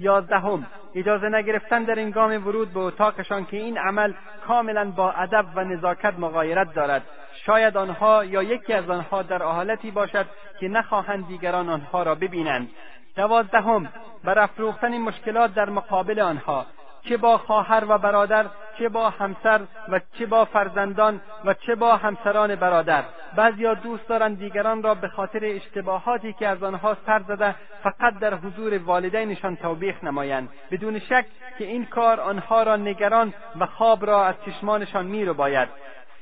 [0.00, 0.66] یازدهم.
[0.94, 4.12] اجازه نگرفتن در انگام ورود به اتاقشان که این عمل
[4.46, 7.02] کاملا با ادب و نزاکت مغایرت دارد.
[7.46, 10.26] شاید آنها یا یکی از آنها در حالتی باشد
[10.60, 12.68] که نخواهند دیگران آنها را ببینند.
[13.16, 13.88] دوازدهم.
[14.24, 16.66] برافروختن مشکلات در مقابل آنها.
[17.02, 18.46] چه با خواهر و برادر
[18.78, 23.04] چه با همسر و چه با فرزندان و چه با همسران برادر.
[23.36, 28.34] بعضیا دوست دارند دیگران را به خاطر اشتباهاتی که از آنها سر زده فقط در
[28.34, 30.48] حضور والدینشان توبیخ نمایند.
[30.70, 31.26] بدون شک
[31.58, 35.68] که این کار آنها را نگران و خواب را از چشمانشان میرو باید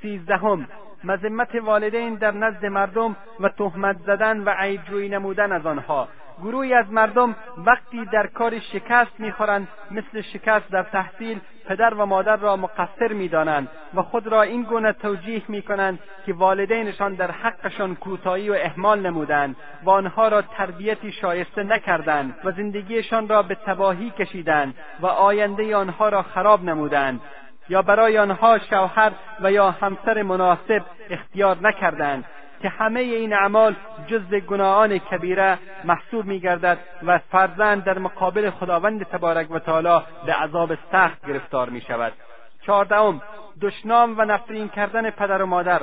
[0.03, 0.69] سیزدهم
[1.05, 6.09] مذمت والدین در نزد مردم و تهمت زدن و عیبجویی نمودن از آنها.
[6.43, 7.37] گروهی از مردم
[7.67, 13.69] وقتی در کار شکست می‌خورند مثل شکست در تحصیل پدر و مادر را مقصر می‌دانند
[13.95, 19.57] و خود را این گونه توجیه می‌کنند که والدینشان در حقشان کوتاهی و اهمال نمودند
[19.85, 26.09] و آنها را تربیتی شایسته نکردند و زندگیشان را به تباهی کشیدند و آینده آنها
[26.09, 27.21] را خراب نمودند
[27.69, 32.25] یا برای آنها شوهر و یا همسر مناسب اختیار نکردند.
[32.63, 39.51] که همه این اعمال جز گناهان کبیره محسوب میگردد و فرزند در مقابل خداوند تبارک
[39.51, 42.13] و تعالی به عذاب سخت گرفتار می شود
[42.63, 43.23] چهاردهم
[43.61, 45.83] دشنام و نفرین کردن پدر و مادر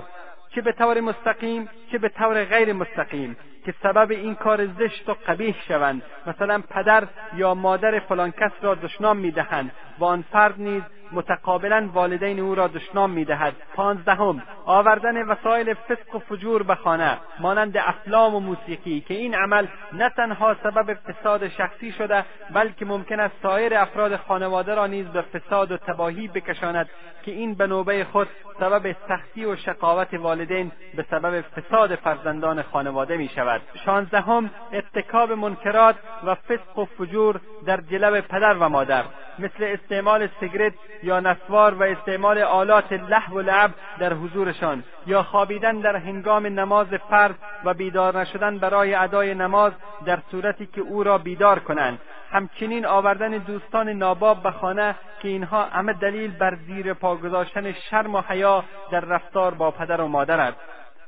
[0.56, 5.16] چه به طور مستقیم چه به طور غیر مستقیم که سبب این کار زشت و
[5.28, 6.02] قبیح شوند.
[6.28, 12.40] مثلا پدر یا مادر فلان کس را دشنام می‌دهند و آن فرد نیز متقابلا والدین
[12.40, 13.54] او را دشنام می‌دهد.
[13.76, 19.68] پانزدهم آوردن وسایل فسق و فجور به خانه مانند افلام و موسیقی که این عمل
[19.94, 25.22] نه تنها سبب فساد شخصی شده بلکه ممکن است سایر افراد خانواده را نیز به
[25.22, 26.90] فساد و تباهی بکشاند
[27.26, 28.28] که این به نوبه خود
[28.60, 33.55] سبب سختی و شقاوت والدین به سبب فساد فرزندان خانواده می شود
[33.86, 39.04] شانزدهم ارتکاب منکرات و فسق و فجور در جلب پدر و مادر.
[39.40, 45.80] مثل استعمال سیگرت یا نسوار و استعمال آلات لحو و لعب در حضورشان یا خوابیدن
[45.80, 49.74] در هنگام نماز فرض و بیدار نشدن برای ادای نماز
[50.06, 52.00] در صورتی که او را بیدار کنند.
[52.32, 58.16] همچنین آوردن دوستان ناباب به خانه که اینها همه دلیل بر زیر پا گذاشتن شرم
[58.16, 60.58] و حیا در رفتار با پدر و مادر است.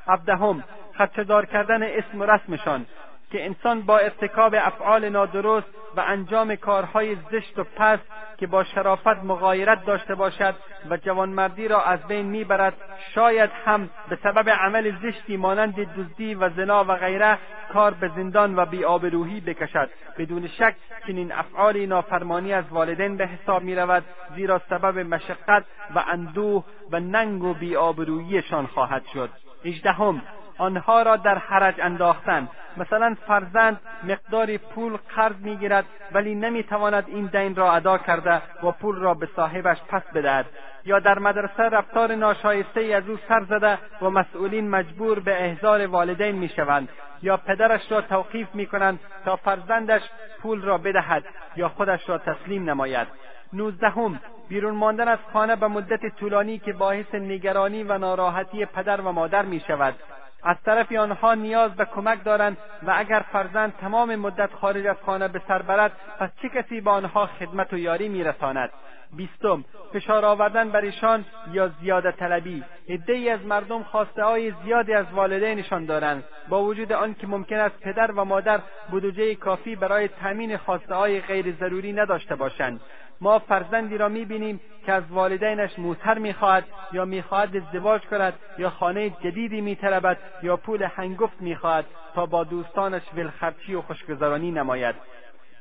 [0.07, 0.63] هفدهم
[0.97, 2.85] خدشهدار کردن اسم و رسمشان
[3.31, 8.03] که انسان با ارتکاب افعال نادرست و انجام کارهای زشت و پست
[8.37, 10.55] که با شرافت مغایرت داشته باشد
[10.89, 12.73] و جوانمردی را از بین می‌برد
[13.15, 17.37] شاید هم به سبب عمل زشتی مانند دزدی و زنا و غیره
[17.73, 19.89] کار به زندان و بیآبرویی بکشد.
[20.17, 20.75] بدون شک
[21.07, 24.03] چنین افعالی نافرمانی از والدین به حساب می‌رود
[24.35, 25.63] زیرا سبب مشقت
[25.95, 29.29] و اندوه و ننگ و بیآبروییشان خواهد شد.
[29.65, 30.21] هجدهم
[30.57, 32.47] آنها را در حرج انداختن.
[32.77, 38.95] مثلا فرزند مقداری پول قرض می‌گیرد ولی نمی‌تواند این دین را ادا کرده و پول
[38.95, 40.45] را به صاحبش پس بدهد.
[40.85, 46.35] یا در مدرسه رفتار ناشایسته از او سر زده و مسئولین مجبور به احضار والدین
[46.35, 46.89] می‌شوند.
[47.21, 50.01] یا پدرش را توقیف می‌کنند تا فرزندش
[50.41, 51.23] پول را بدهد
[51.55, 53.07] یا خودش را تسلیم نماید.
[53.53, 54.19] نوزدهم
[54.49, 59.45] بیرون ماندن از خانه به مدت طولانی که باعث نگرانی و ناراحتی پدر و مادر
[59.45, 59.95] می شود
[60.43, 65.27] از طرف آنها نیاز به کمک دارند و اگر فرزند تمام مدت خارج از خانه
[65.27, 68.69] به سر برد پس چه کسی به آنها خدمت و یاری میرساند؟
[69.13, 75.05] بیستم فشار آوردن بر ایشان یا زیاده طلبی؟ عدهای از مردم خواسته های زیادی از
[75.13, 76.23] والدینشان دارند.
[76.49, 78.59] با وجود آنکه ممکن است پدر و مادر
[78.91, 82.79] بودجه کافی برای تامین خواسته های غیر ضروری نداشته باشند.
[83.21, 89.09] ما فرزندی را می‌بینیم که از والدینش موتر می‌خواهد یا می‌خواهد ازدواج کند یا خانه
[89.09, 91.85] جدیدی میطلبد یا پول هنگفت می‌خواهد
[92.15, 94.95] تا با دوستانش ولخرچی و خوشگذرانی نماید.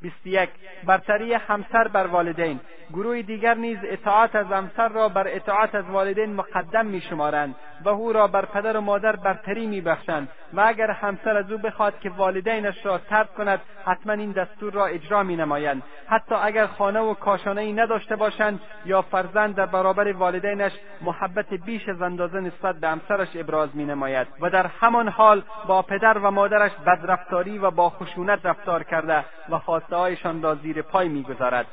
[0.03, 0.51] بیست یک.
[0.85, 2.61] برتری همسر بر والدین.
[2.93, 7.55] گروه دیگر نیز اطاعت از همسر را بر اطاعت از والدین مقدم میشمارند
[7.85, 11.99] و او را بر پدر و مادر برتری میبخشند و اگر همسر از او بخواد
[12.01, 15.83] که والدینش را ترک کند حتما این دستور را اجرا مینمایند.
[16.07, 21.89] حتی اگر خانه و کاشانه ای نداشته باشند یا فرزند در برابر والدینش محبت بیش
[21.89, 26.73] از اندازه نسبت به همسرش ابراز مینماید و در همان حال با پدر و مادرش
[26.87, 31.67] بدرفتاری و با خشونت رفتار کرده و خواستههایشان را زیر پای می‌گذارد.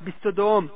[0.00, 0.70] بیست و دوم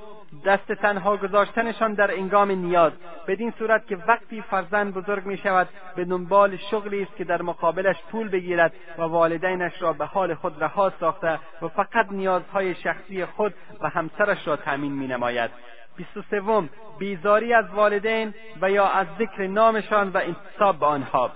[0.44, 2.92] دست تنها گذاشتنشان در انگام نیاز
[3.26, 7.96] بدین صورت که وقتی فرزند بزرگ می شود به دنبال شغلی است که در مقابلش
[8.10, 13.54] پول بگیرد و والدینش را به حال خود رها ساخته و فقط نیازهای شخصی خود
[13.80, 15.50] و همسرش را تأمین می نماید
[15.96, 16.68] بیست و سوم
[16.98, 21.30] بیزاری از والدین و یا از ذکر نامشان و انتصاب به آنها.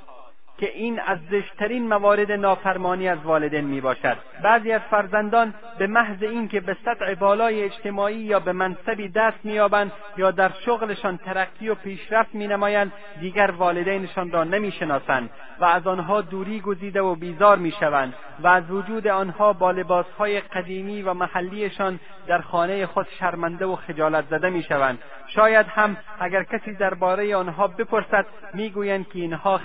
[0.59, 6.23] که این از زشترین موارد نافرمانی از والدین می باشد بعضی از فرزندان به محض
[6.23, 11.75] اینکه به سطح بالای اجتماعی یا به منصبی دست مییابند یا در شغلشان ترقی و
[11.75, 15.31] پیشرفت مینمایند دیگر والدینشان را نمی‌شناسند
[15.61, 21.03] و از آنها دوری گزیده و بیزار می‌شوند و از وجود آنها با لباسهای قدیمی
[21.03, 24.99] و محلیشان در خانه خود شرمنده و خجالت زده می‌شوند.
[25.27, 29.61] شاید هم اگر کسی درباره آنها بپرسد می‌گویند که اینها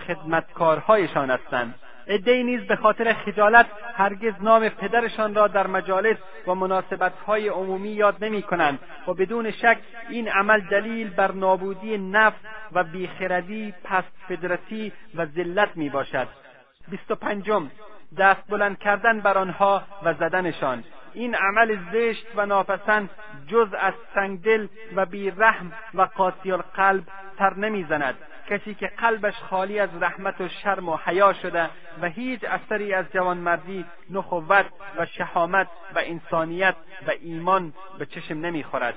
[0.83, 1.75] خدمتکارهایشان هستند.
[2.07, 3.65] عدهای نیز به خاطر خجالت
[3.95, 9.77] هرگز نام پدرشان را در مجالس و مناسبتهای عمومی یاد نمی کنند و بدون شک
[10.09, 12.39] این عمل دلیل بر نابودی نفس
[12.71, 16.27] و بیخردی پست فدرتی و ذلت می باشد
[16.87, 17.69] بیست و پنجم
[18.17, 20.83] دست بلند کردن بر آنها و زدنشان.
[21.13, 23.09] این عمل زشت و ناپسند
[23.47, 27.03] جز از سنگدل و بیرحم و قاسی القلب
[27.37, 28.15] سر نمی‌زند.
[28.49, 31.69] کسی که قلبش خالی از رحمت و شرم و حیا شده
[32.01, 34.65] و هیچ اثری از جوانمردی نخوت
[34.97, 36.75] و شهامت و انسانیت
[37.07, 38.95] و ایمان به چشم نمی‌خورد.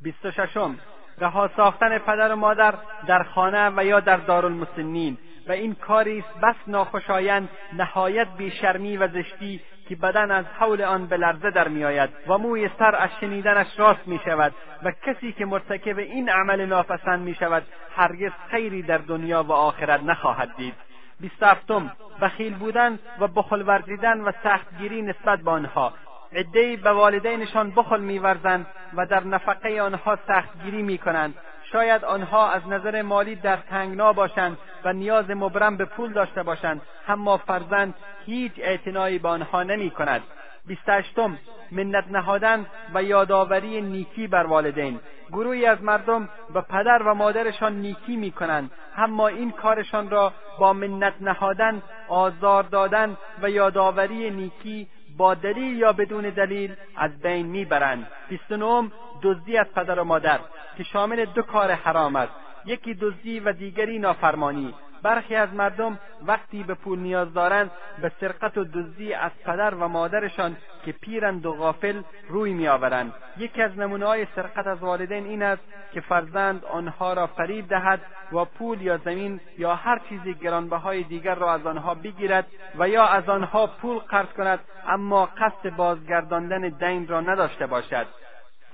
[0.00, 0.78] بیست و ششم
[1.18, 2.74] رها ساختن پدر و مادر
[3.06, 5.18] در خانه و یا در دارالمسنین
[5.48, 9.60] و این کاری است بس ناخوشایند نهایت بیشرمی و زشتی
[9.90, 14.08] که بدن از حول آن به لرزه در میآید و موی سر از شنیدنش راست
[14.08, 17.62] می شود و کسی که مرتکب این عمل ناپسند می شود
[17.96, 20.74] هرگز خیری در دنیا و آخرت نخواهد دید.
[21.20, 21.92] بیست هفتم
[22.22, 25.92] بخیل بودن و بخل ورزیدن و سختگیری نسبت به آنها.
[26.32, 31.34] عدهای به والدینشان بخل میورزند و در نفقه آنها سختگیری می‌کنند.
[31.72, 36.82] شاید آنها از نظر مالی در تنگنا باشند و نیاز مبرم به پول داشته باشند
[37.08, 37.94] اما فرزند
[38.26, 40.22] هیچ اعتنایی به آنها نمی کند.
[40.66, 41.38] بیست هشتم
[41.70, 45.00] منت نهادن و یادآوری نیکی بر والدین.
[45.32, 50.72] گروهی از مردم به پدر و مادرشان نیکی می کنند اما این کارشان را با
[50.72, 58.06] منت نهادن آزار دادن و یادآوری نیکی با دلیل یا بدون دلیل از بین می‌برند.
[58.28, 58.92] بیست نهم
[59.22, 60.40] دزدی از پدر و مادر
[60.76, 62.32] که شامل دو کار حرام است.
[62.66, 64.74] یکی دزدی و دیگری نافرمانی.
[65.02, 67.70] برخی از مردم وقتی به پول نیاز دارند
[68.02, 73.14] به سرقت و دزدی از پدر و مادرشان که پیرند و غافل روی میآورند.
[73.36, 75.62] یکی از های سرقت از والدین این است
[75.92, 78.00] که فرزند آنها را فریب دهد
[78.32, 82.46] و پول یا زمین یا هر چیزی گرانبهای دیگر را از آنها بگیرد
[82.78, 88.06] و یا از آنها پول قرض کند اما قصد بازگرداندن دین را نداشته باشد.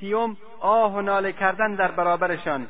[0.00, 2.66] سیوم آه و ناله کردن در برابرشان.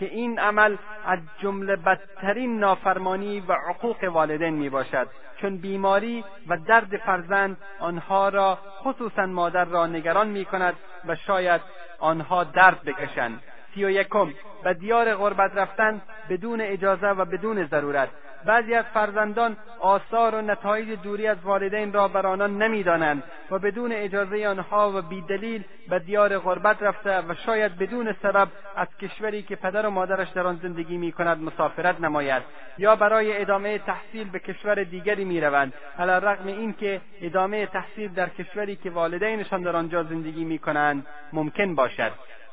[0.00, 5.08] که این عمل از جمله بدترین نافرمانی و عقوق والدین می باشد
[5.40, 10.74] چون بیماری و درد فرزند آنها را خصوصا مادر را نگران می کند
[11.06, 11.60] و شاید
[11.98, 13.42] آنها درد بکشند.
[13.74, 14.32] سی و یکم
[14.64, 18.08] به دیار غربت رفتن بدون اجازه و بدون ضرورت.
[18.44, 23.92] بعضی از فرزندان آثار و نتایج دوری از والدین را بر آنان نمی‌دانند و بدون
[23.92, 29.56] اجازه آنها و بیدلیل به دیار غربت رفته و شاید بدون سبب از کشوری که
[29.56, 32.42] پدر و مادرش در آن زندگی می کند مسافرت نماید
[32.78, 35.72] یا برای ادامه تحصیل به کشور دیگری می‌روند.
[35.98, 41.74] علی رغم اینکه ادامه تحصیل در کشوری که والدینشان در آنجا زندگی می کنند ممکن
[41.74, 42.12] باشد.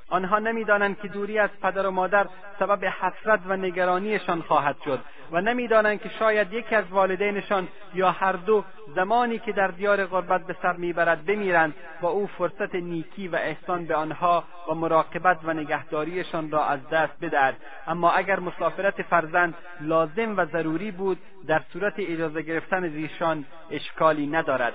[0.09, 2.27] آنها نمی‌دانند که دوری از پدر و مادر
[2.59, 4.99] سبب حسرت و نگرانیشان خواهد شد
[5.31, 8.63] و نمی‌دانند که شاید یکی از والدینشان یا هر دو
[8.95, 13.85] زمانی که در دیار غربت به سر می‌برد بمیرند و او فرصت نیکی و احسان
[13.85, 17.55] به آنها و مراقبت و نگهداریشان را از دست بدهد.
[17.87, 21.17] اما اگر مسافرت فرزند لازم و ضروری بود
[21.47, 24.73] در صورت اجازه گرفتن زیشان اشکالی ندارد.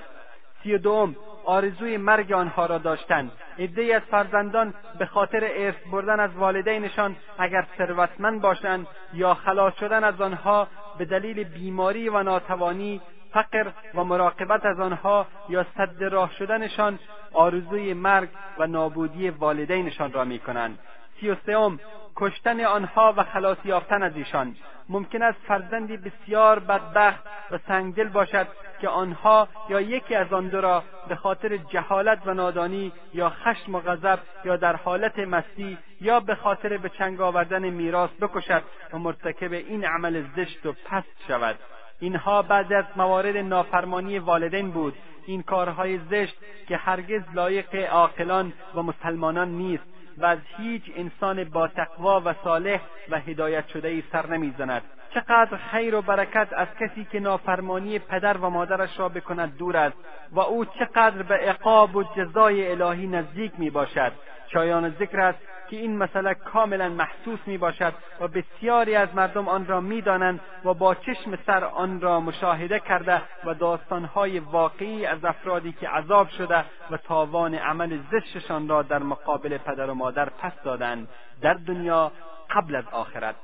[0.63, 1.15] سی دوم
[1.45, 3.31] آرزوی مرگ آنها را داشتند.
[3.59, 10.03] عدهای از فرزندان به خاطر ارث بردن از والدینشان اگر ثروتمند باشند یا خلاص شدن
[10.03, 10.67] از آنها
[10.97, 13.01] به دلیل بیماری و ناتوانی
[13.33, 16.99] فقر و مراقبت از آنها یا صد راه شدنشان
[17.33, 18.29] آرزوی مرگ
[18.59, 20.79] و نابودی والدینشان را می‌کنند.
[21.23, 21.79] سی و سوم
[22.15, 24.55] کشتن آنها و خلاص یافتن از ایشان.
[24.89, 28.47] ممکن است فرزندی بسیار بدبخت و سنگدل باشد
[28.81, 33.75] که آنها یا یکی از آن دو را به خاطر جهالت و نادانی یا خشم
[33.75, 38.63] و غضب یا در حالت مستی یا به خاطر به چنگ آوردن میراث بکشد
[38.93, 41.55] و مرتکب این عمل زشت و پست شود.
[41.99, 44.93] اینها بعضی از موارد نافرمانی والدین بود.
[45.25, 46.35] این کارهای زشت
[46.67, 49.92] که هرگز لایق عاقلان و مسلمانان نیست.
[50.17, 52.79] و از هیچ انسان با تقوا و صالح
[53.09, 54.81] و هدایت شده ای سر نمی‌زند.
[55.13, 59.97] چقدر خیر و برکت از کسی که نافرمانی پدر و مادرش را بکند دور است
[60.31, 64.11] و او چقدر به عقاب و جزای الهی نزدیک می باشد
[64.53, 69.67] شایان ذکر است که این مسئله کاملا محسوس می باشد و بسیاری از مردم آن
[69.67, 75.25] را می دانند و با چشم سر آن را مشاهده کرده و داستانهای واقعی از
[75.25, 80.53] افرادی که عذاب شده و تاوان عمل زشتشان را در مقابل پدر و مادر پس
[80.63, 81.07] دادند
[81.41, 82.11] در دنیا
[82.49, 83.35] قبل از آخرت.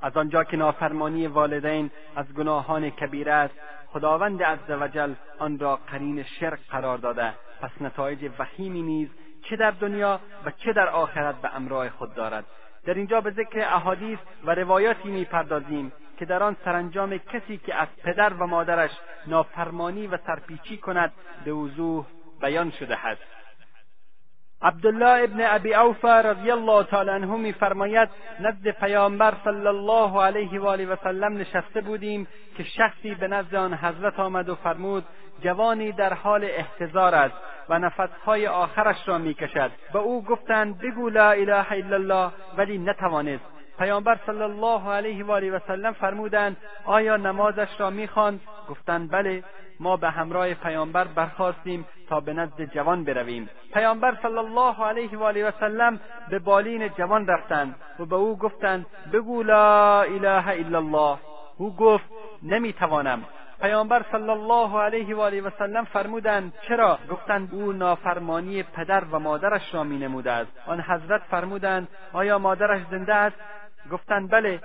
[0.00, 3.54] از آنجا که نافرمانی والدین از گناهان کبیره است
[3.86, 7.34] خداوند عزوجل آن را قرین شرک قرار داده.
[7.60, 9.08] پس نتایج وخیمی نیز
[9.42, 12.44] چه در دنیا و چه در آخرت به امرای خود دارد.
[12.84, 17.88] در اینجا به ذکر احادیث و روایاتی می‌پردازیم که در آن سرانجام کسی که از
[18.04, 18.90] پدر و مادرش
[19.26, 21.12] نافرمانی و سرپیچی کند
[21.44, 22.06] به وضوح
[22.40, 23.22] بیان شده است.
[24.62, 28.08] عبدالله ابن ابی اوفا رضی الله تعالی عنه میفرماید
[28.40, 33.54] نزد پیامبر صلی الله علیه و آله و سلم نشسته بودیم که شخصی به نزد
[33.54, 35.04] آن حضرت آمد و فرمود
[35.40, 37.34] جوانی در حال احتضار است
[37.68, 39.70] و نفسهای آخرش را می‌کشد.
[39.92, 43.51] به او گفتند بگو لا اله الا الله ولی نتوانست.
[43.78, 49.44] پیامبر صلی الله علیه و آله و سلم فرمودند آیا نمازش را می‌خواند؟ گفتند بله
[49.80, 53.50] ما به همراه پیامبر برخواستیم تا به نزد جوان برویم.
[53.74, 58.38] پیامبر صلی الله علیه و آله و سلم به بالین جوان رفتند و به او
[58.38, 61.18] گفتند بگو لا اله الا الله.
[61.56, 62.04] او گفت
[62.42, 63.24] نمی‌توانم.
[63.60, 69.18] پیامبر صلی الله علیه و آله و سلم فرمودند چرا؟ گفتند او نافرمانی پدر و
[69.18, 70.52] مادرش را مینموده است.
[70.66, 73.36] آن حضرت فرمودند آیا مادرش زنده است؟
[73.92, 74.60] گفتند بله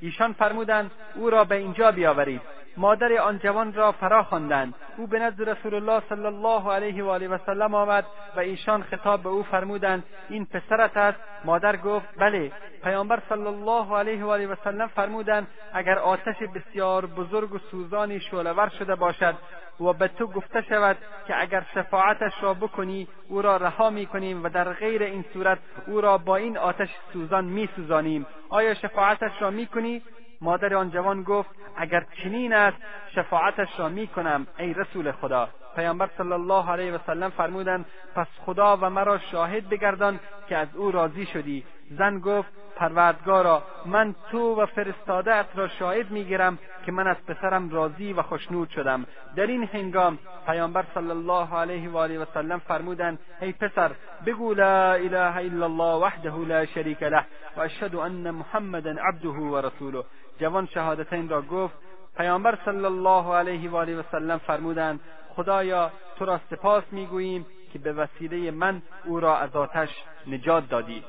[0.00, 2.40] ایشان فرمودند او را به اینجا بیاورید.
[2.78, 4.74] مادر آن جوان را فرا خواندند.
[4.96, 8.04] او به نزد رسول الله صلی الله علیه و آله و سلم آمد
[8.36, 11.18] و ایشان خطاب به او فرمودند این پسرت است.
[11.44, 12.52] مادر گفت بله.
[12.84, 18.20] پیامبر صلی الله علیه و آله و سلم فرمودند اگر آتش بسیار بزرگ و سوزانی
[18.20, 19.34] شعلهور شده باشد
[19.80, 20.96] و به تو گفته شود
[21.26, 26.00] که اگر شفاعتش را بکنی او را رها می‌کنیم و در غیر این صورت او
[26.00, 28.26] را با این آتش سوزان میسوزانیم.
[28.48, 30.02] آیا شفاعتش را می‌کنی؟
[30.40, 32.76] مادر آن جوان گفت اگر چنین است
[33.14, 35.48] شفاعتش را می‌کنم ای رسول خدا.
[35.78, 40.68] پیامبر صلی الله علیه و سلم فرمودند پس خدا و مرا شاهد بگردان که از
[40.76, 41.64] او راضی شدی.
[41.90, 48.12] زن گفت پروردگارا من تو و فرستاده را شاهد می‌گیرم که من از پسرم راضی
[48.12, 49.06] و خشنود شدم.
[49.36, 53.90] در این هنگام پیامبر صلی الله علیه و آله و سلم فرمودند ای پسر
[54.26, 57.24] بگو لا اله الا الله وحده لا شریک له
[57.56, 60.04] و اشهد ان محمدا عبده و رسوله.
[60.40, 61.74] جوان شهادتین را گفت
[62.16, 65.00] پیامبر صلی الله علیه و آله و سلم فرمودند
[65.38, 69.88] خدایا تو را سپاس می‌گوییم که به وسیله من او را از آتش
[70.26, 71.04] نجات دادی.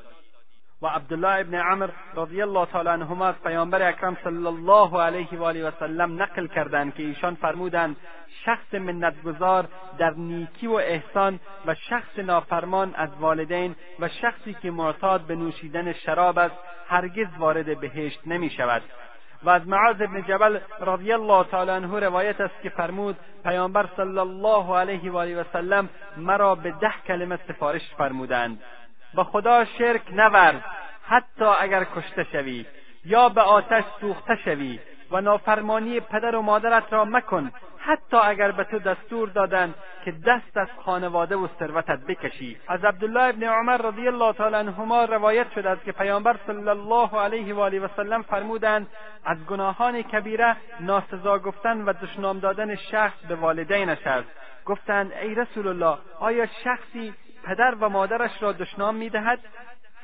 [0.82, 5.42] و عبدالله ابن عمر رضی الله تعالی عنهما از پیامبر اکرم صلی الله علیه و
[5.44, 7.96] آله و سلم نقل کردند که ایشان فرمودند
[8.44, 15.20] شخص منتگزار در نیکی و احسان و شخص نافرمان از والدین و شخصی که معتاد
[15.20, 16.56] به نوشیدن شراب است
[16.88, 18.82] هرگز وارد بهشت نمی شود
[19.42, 24.18] و از معاذ بن جبل رضی الله تعالی عنه روایت است که فرمود پیامبر صلی
[24.18, 28.62] الله علیه و آله و سلم مرا به ده کلمه سفارش فرمودند.
[29.14, 30.64] و خدا شرک نورد
[31.06, 32.66] حتی اگر کشته شوی
[33.04, 34.78] یا به آتش سوخته شوی
[35.10, 37.50] و نافرمانی پدر و مادرت را مکن.
[37.82, 39.74] حتی اگر به تو دستور دادند
[40.04, 42.56] که دست از خانواده و ثروتت بکشی.
[42.68, 47.20] از عبدالله ابن عمر رضی الله تعالی عنهما روایت شده است که پیامبر صلی الله
[47.20, 48.86] علیه و آله و سلم فرمودند
[49.24, 54.28] از گناهان کبیره ناسزا گفتن و دشنام دادن شخص به والدینش است.
[54.64, 59.38] گفتند ای رسول الله آیا شخصی پدر و مادرش را دشنام می‌دهد؟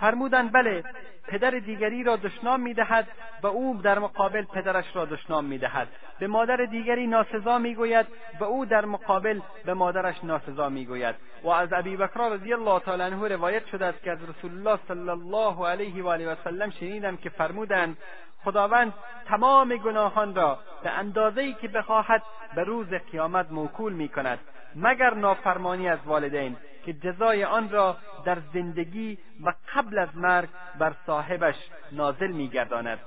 [0.01, 0.85] فرمودند بله
[1.29, 3.09] پدر دیگری را دشنام می‌دهد
[3.43, 5.89] و او در مقابل پدرش را دشنام می‌دهد.
[6.19, 8.07] به مادر دیگری ناسزا می‌گوید
[8.41, 11.15] و او در مقابل به مادرش ناسزا می‌گوید.
[11.43, 14.79] و از ابی بکر رضی الله تعالی عنه روایت شده است که از رسول الله
[14.89, 17.97] صلی الله علیه و آله و سلم شنیدم که فرمودند
[18.45, 18.95] خداوند
[19.27, 22.23] تمام گناهان را به اندازه‌ای که بخواهد
[22.55, 24.39] به روز قیامت موکول می‌کند
[24.77, 26.57] مگر نافرمانی از والدین.
[26.87, 30.49] که جزای آن را در زندگی و قبل از مرگ
[30.79, 31.57] بر صاحبش
[31.93, 32.99] نازل میگرداند.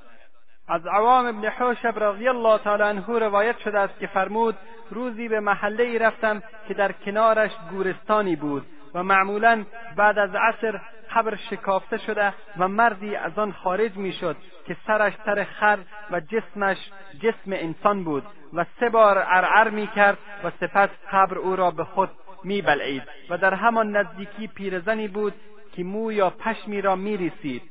[0.68, 4.58] از عوام ابن حوشب رضی الله تعالی عنه روایت شده است که فرمود
[4.92, 9.66] روزی به محله ای رفتم که در کنارش گورستانی بود و معمولا
[9.96, 10.82] بعد از عصر
[11.16, 14.36] قبر شکافته شده و مردی از آن خارج می‌شد
[14.66, 15.80] که سرش سر خر
[16.12, 16.78] و جسمش
[17.20, 18.24] جسم انسان بود
[18.54, 22.10] و سه بار ارعر می‌کرد و سپس قبر او را به خود
[22.44, 25.34] میبلعید و در همان نزدیکی پیرزنی بود
[25.72, 27.62] که مو یا پشمی را میریسید.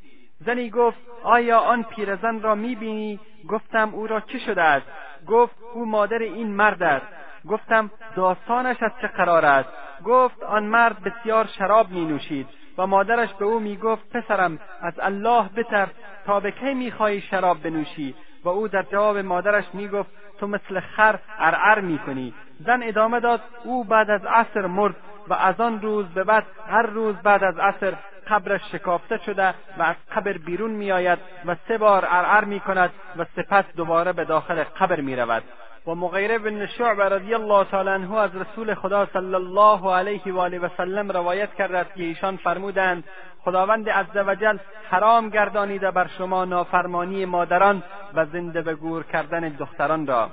[0.46, 4.86] زنی گفت آیا آن پیرزن را می‌بینی؟ گفتم او را چه شده است؟
[5.26, 7.06] گفت او مادر این مرد است.
[7.48, 9.68] گفتم داستانش از چه قرار است؟
[10.04, 12.46] گفت آن مرد بسیار شراب می نوشید
[12.78, 15.88] و مادرش به او می گفت پسرم از الله بترس
[16.26, 18.14] تا به کی می‌خواهی شراب بنوشی؟
[18.44, 22.34] و او در جواب مادرش می گفت تو مثل خر ارعر می کنی
[22.66, 24.97] زن ادامه داد او بعد از عصر مرد
[25.28, 27.94] و از آن روز به بعد هر روز بعد از عصر
[28.28, 33.24] قبرش شکافته شده و از قبر بیرون میآید و سه بار ارعر می کند و
[33.36, 35.43] سپس دوباره به داخل قبر می رود
[35.86, 40.39] و مغیره بن شعب رضی الله تعالی عنه از رسول خدا صلی الله علیه و
[40.39, 43.05] آله و سلم روایت کرده است که ایشان فرمودند
[43.44, 44.59] خداوند عزوجل
[44.90, 47.82] حرام گردانیده بر شما نافرمانی مادران
[48.14, 50.30] و زنده به گور کردن دختران را.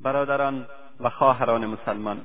[0.00, 0.66] برادران
[1.00, 2.20] و خواهران مسلمان.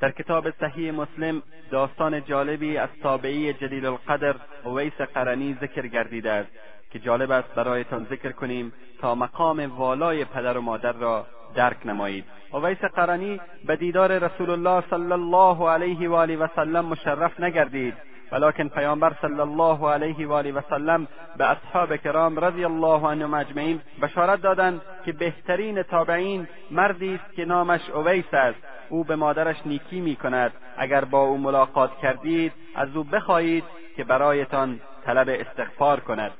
[0.00, 4.34] در کتاب صحیح مسلم داستان جالبی از تابعی جلیل القدر
[4.66, 6.50] ویس قرنی ذکر گردیده است
[6.90, 12.24] که جالب است برایتان ذکر کنیم تا مقام والای پدر و مادر را درک نمایید.
[12.52, 17.94] اویس قرنی به دیدار رسول الله صلی الله علیه و آله و سلم مشرف نگردید.
[18.32, 23.34] ولکن پیامبر صلی الله علیه و آله و سلم به اصحاب کرام رضی الله عنهم
[23.34, 28.58] اجمعین بشارت دادند که بهترین تابعین مردی است که نامش اویس است.
[28.88, 33.64] او به مادرش نیکی می کند اگر با او ملاقات کردید از او بخواهید
[33.96, 36.30] که برایتان طلب استغفار کند.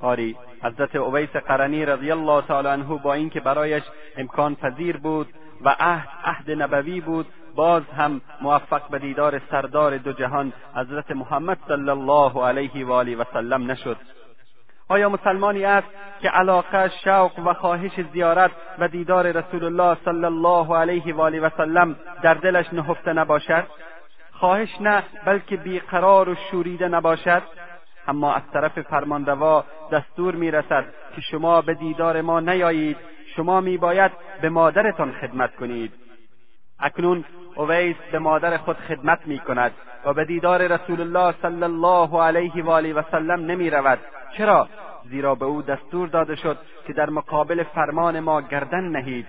[0.00, 3.82] آری حضرت اویس قرنی رضی الله تعالی عنه با اینکه برایش
[4.16, 5.28] امکان پذیر بود
[5.60, 7.26] و عهد عهد نبوی بود
[7.56, 13.16] باز هم موفق به دیدار سردار دو جهان حضرت محمد صلی الله علیه و آله
[13.16, 13.96] و سلم نشد.
[14.88, 15.88] آیا مسلمانی است
[16.20, 21.40] که علاقه شوق و خواهش زیارت و دیدار رسول الله صلی الله علیه و آله
[21.40, 23.66] و سلم در دلش نهفته نباشد؟
[24.32, 27.42] خواهش نه بلکه بیقرار و شوریده نباشد.
[28.08, 32.96] اما از طرف فرمانروا دستور می‌رسد که شما به دیدار ما نیایید.
[33.36, 34.12] شما میباید
[34.42, 35.92] به مادرتان خدمت کنید.
[36.80, 37.24] اکنون
[37.56, 39.72] اویس به مادر خود خدمت می کند
[40.04, 43.98] و به دیدار رسول الله صلی الله علیه و آله و سلم نمی رود
[44.36, 44.68] چرا؟
[45.10, 49.26] زیرا به او دستور داده شد که در مقابل فرمان ما گردن نهید.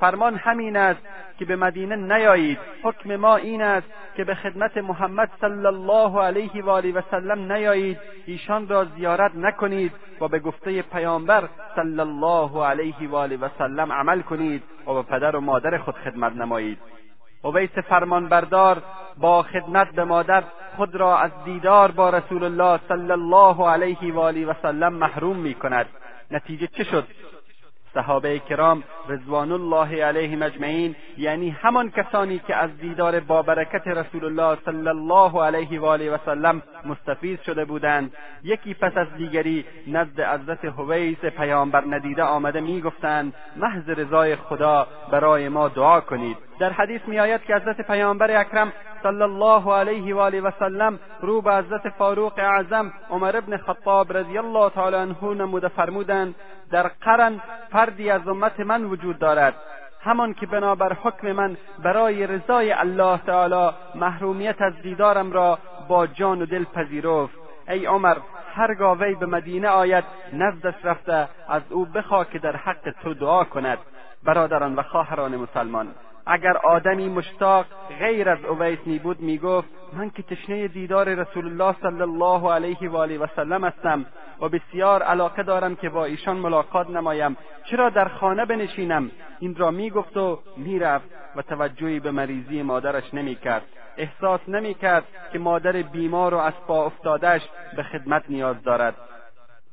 [0.00, 1.00] فرمان همین است
[1.38, 2.58] که به مدینه نیایید.
[2.82, 3.86] حکم ما این است
[4.16, 7.98] که به خدمت محمد صلی الله علیه و آله و سلم نیایید.
[8.26, 13.92] ایشان را زیارت نکنید و به گفته پیامبر صلی الله علیه و آله و سلم
[13.92, 16.78] عمل کنید و به پدر و مادر خود خدمت نمایید.
[17.44, 18.82] اویس فرمانبردار
[19.18, 20.44] با خدمت به مادر
[20.76, 25.36] خود را از دیدار با رسول الله صلی الله علیه و آله و سلم محروم
[25.36, 25.86] می کند.
[26.30, 27.06] نتیجه چه شد؟
[27.94, 34.24] صحابه کرام رضوان الله علیهم اجمعین یعنی همان کسانی که از دیدار با برکت رسول
[34.24, 38.12] الله صلی الله علیه و آله و سلم مستفیض شده بودند.
[38.44, 45.48] یکی پس از دیگری نزد حضرت حویس پیامبر ندیده آمده می‌گفتند محض رضای خدا برای
[45.48, 46.36] ما دعا کنید.
[46.58, 48.72] در حدیث میآید که حضرت پیامبر اکرم
[49.02, 54.16] صلی الله علیه و آله و سلم رو به حضرت فاروق اعظم عمر ابن خطاب
[54.16, 56.34] رضی الله تعالی عنه نموده فرمودند
[56.70, 57.40] در قرن
[57.72, 59.54] فردی از امت من وجود دارد.
[60.00, 65.58] همان که بنابر حکم من برای رضای الله تعالی محرومیت از دیدارم را
[65.88, 67.34] با جان و دل پذیرفت.
[67.68, 68.16] ای عمر
[68.54, 73.44] هرگاه وی به مدینه آید نزدش رفته از او بخواه که در حق تو دعا
[73.44, 73.78] کند.
[74.24, 75.94] برادران و خواهران مسلمان
[76.26, 77.66] اگر آدمی مشتاق
[77.98, 82.90] غیر از اویس می بود می‌گفت من که تشنه دیدار رسول الله صلی الله علیه
[82.90, 84.06] و آله و سلم هستم
[84.40, 87.36] و بسیار علاقه دارم که با ایشان ملاقات نمایم.
[87.70, 93.62] چرا در خانه بنشینم؟ این را می‌گفت و می‌رفت و توجهی به مریضی مادرش نمی‌کرد.
[93.96, 97.42] احساس نمی‌کرد که مادر بیمار و از پا افتادهش
[97.76, 98.94] به خدمت نیاز دارد.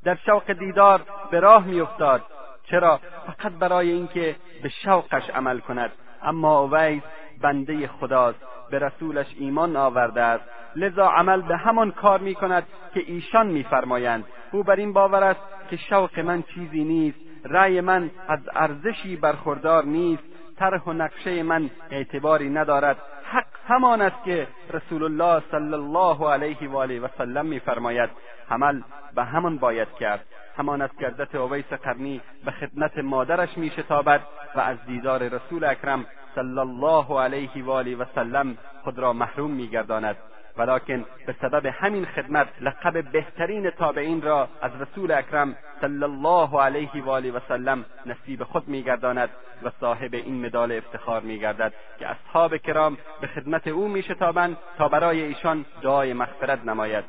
[0.03, 1.01] در شوق دیدار
[1.31, 2.21] به راه میافتاد.
[2.63, 5.91] چرا؟ فقط برای اینکه به شوقش عمل کند.
[6.23, 7.03] اما اویس
[7.41, 8.39] بنده خداست
[8.71, 10.43] به رسولش ایمان آورده است.
[10.75, 14.25] لذا عمل به همان کار می کند که ایشان میفرمایند.
[14.51, 19.85] او بر این باور است که شوق من چیزی نیست رأی من از ارزشی برخوردار
[19.85, 20.23] نیست
[20.59, 22.97] طرح و نقشه من اعتباری ندارد.
[23.23, 28.09] حق همان است که رسول الله صلی الله علیه و آله و سلم میفرماید.
[28.49, 28.81] عمل
[29.15, 30.25] به همان باید کرد.
[30.61, 34.21] همان که حضرت اویس قرنی به خدمت مادرش میشتابد
[34.55, 36.05] و از دیدار رسول اکرم
[36.35, 40.15] صلی الله علیه و آله و سلم خود را محروم میگرداند.
[40.57, 47.03] ولکن به سبب همین خدمت لقب بهترین تابعین را از رسول اکرم صلی الله علیه
[47.03, 49.29] و آله و سلم نصیب خود میگرداند
[49.63, 55.21] و صاحب این مدال افتخار میگردد که اصحاب کرام به خدمت او میشتابند تا برای
[55.21, 57.05] ایشان دعای مغفرت نماید.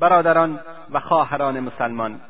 [0.00, 0.60] برادران
[0.90, 2.20] و خواهران مسلمان.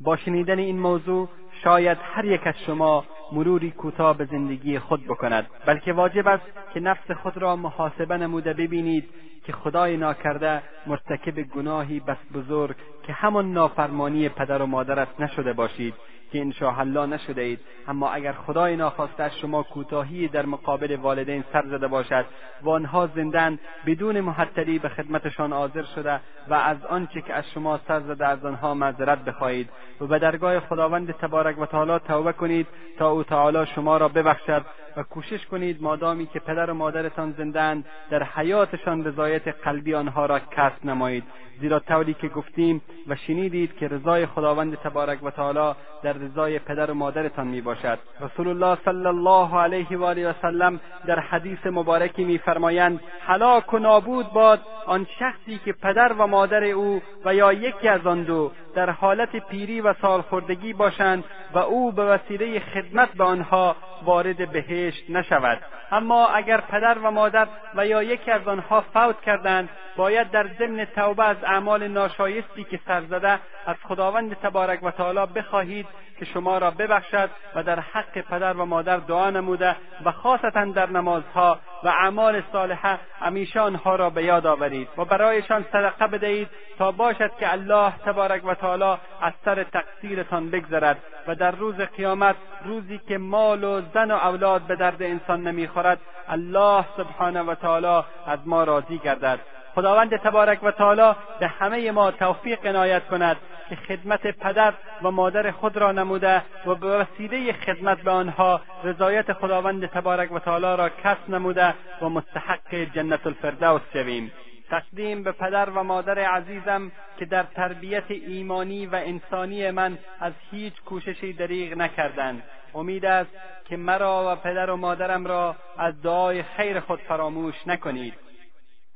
[0.00, 1.28] با شنیدن این موضوع
[1.64, 6.44] شاید هر یک از شما مروری کوتاه به زندگی خود بکند بلکه واجب است
[6.74, 9.08] که نفس خود را محاسبه نموده ببینید
[9.44, 12.76] که خدای ناکرده مرتکب گناهی بس بزرگ
[13.06, 15.94] که همان نافرمانی پدر و مادر است نشده باشید.
[16.32, 17.60] که انشاءالله نشده اید.
[17.88, 22.24] اما اگر خدای ناخواسته شما کوتاهی در مقابل والدین سر زده باشد
[22.62, 27.80] و آنها زندن بدون محتلی به خدمتشان حاضر شده و از آنچه که از شما
[27.88, 29.68] سر زده از آنها معذرت بخواهید.
[30.00, 32.66] و به درگاه خداوند تبارک و تعالی توبه کنید
[32.98, 34.64] تا او تعالی شما را ببخشد
[35.02, 40.84] کوشش کنید مادامی که پدر و مادرتان زندند در حیاتشان رضایت قلبی آنها را کسب
[40.84, 41.24] نمایید.
[41.60, 46.90] زیرا طوری که گفتیم و شنیدید که رضای خداوند تبارک و تعالی در رضای پدر
[46.90, 51.66] و مادرتان می باشد رسول الله صلی الله علیه و آله و سلم در حدیث
[51.66, 57.52] مبارکی میفرمایند هلاک و نابود باد آن شخصی که پدر و مادر او و یا
[57.52, 61.24] یکی از آن دو در حالت پیری و سالخوردگی باشند
[61.54, 65.58] و او به وسیله خدمت به آنها وارد بهشت نشود.
[65.92, 70.84] اما اگر پدر و مادر و یا یکی از آنها فوت کردند باید در ضمن
[70.84, 75.86] توبه از اعمال ناشایستی که سر زده از خداوند تبارک و تعالی بخواهید
[76.18, 80.90] که شما را ببخشد و در حق پدر و مادر دعا نموده و خاصتا در
[80.90, 86.48] نمازها و اعمال صالحه همیشه آنها را به یاد آورید و برایشان صدقه بدهید
[86.78, 92.36] تا باشد که الله تبارک و تعالی از سر تقصیرتان بگذرد و در روز قیامت
[92.64, 95.98] روزی که مال و زن و اولاد به درد انسان نمی‌خورد
[96.28, 99.38] الله سبحانه و تعالی از ما راضی گردد.
[99.74, 103.36] خداوند تبارک و تعالی به همه ما توفیق عنایت کند
[103.68, 104.72] که خدمت پدر
[105.02, 110.38] و مادر خود را نموده و به وسیله خدمت به آنها رضایت خداوند تبارک و
[110.38, 114.32] تعالی را کسب نموده و مستحق جنت الفردوس شویم.
[114.70, 120.82] تقدیم به پدر و مادر عزیزم که در تربیت ایمانی و انسانی من از هیچ
[120.82, 122.42] کوششی دریغ نکردند.
[122.74, 123.30] امید است
[123.64, 128.14] که مرا و پدر و مادرم را از دعای خیر خود فراموش نکنید.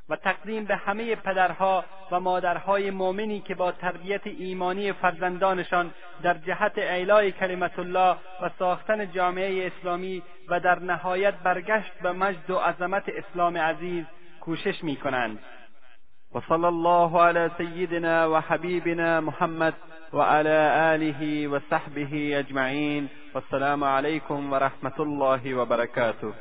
[0.08, 6.78] و تقدیم به همه پدرها و مادرهای مؤمنی که با تربیت ایمانی فرزندانشان در جهت
[6.78, 13.04] اعلای کلمت الله و ساختن جامعه اسلامی و در نهایت برگشت به مجد و عظمت
[13.08, 14.04] اسلام عزیز
[14.40, 15.38] کوشش می کنند
[16.34, 19.74] وصلى الله على سيدنا وحبيبنا محمد
[20.12, 20.58] وعلى
[20.94, 26.32] آله وصحبه أجمعين والسلام عليكم ورحمة الله وبركاته.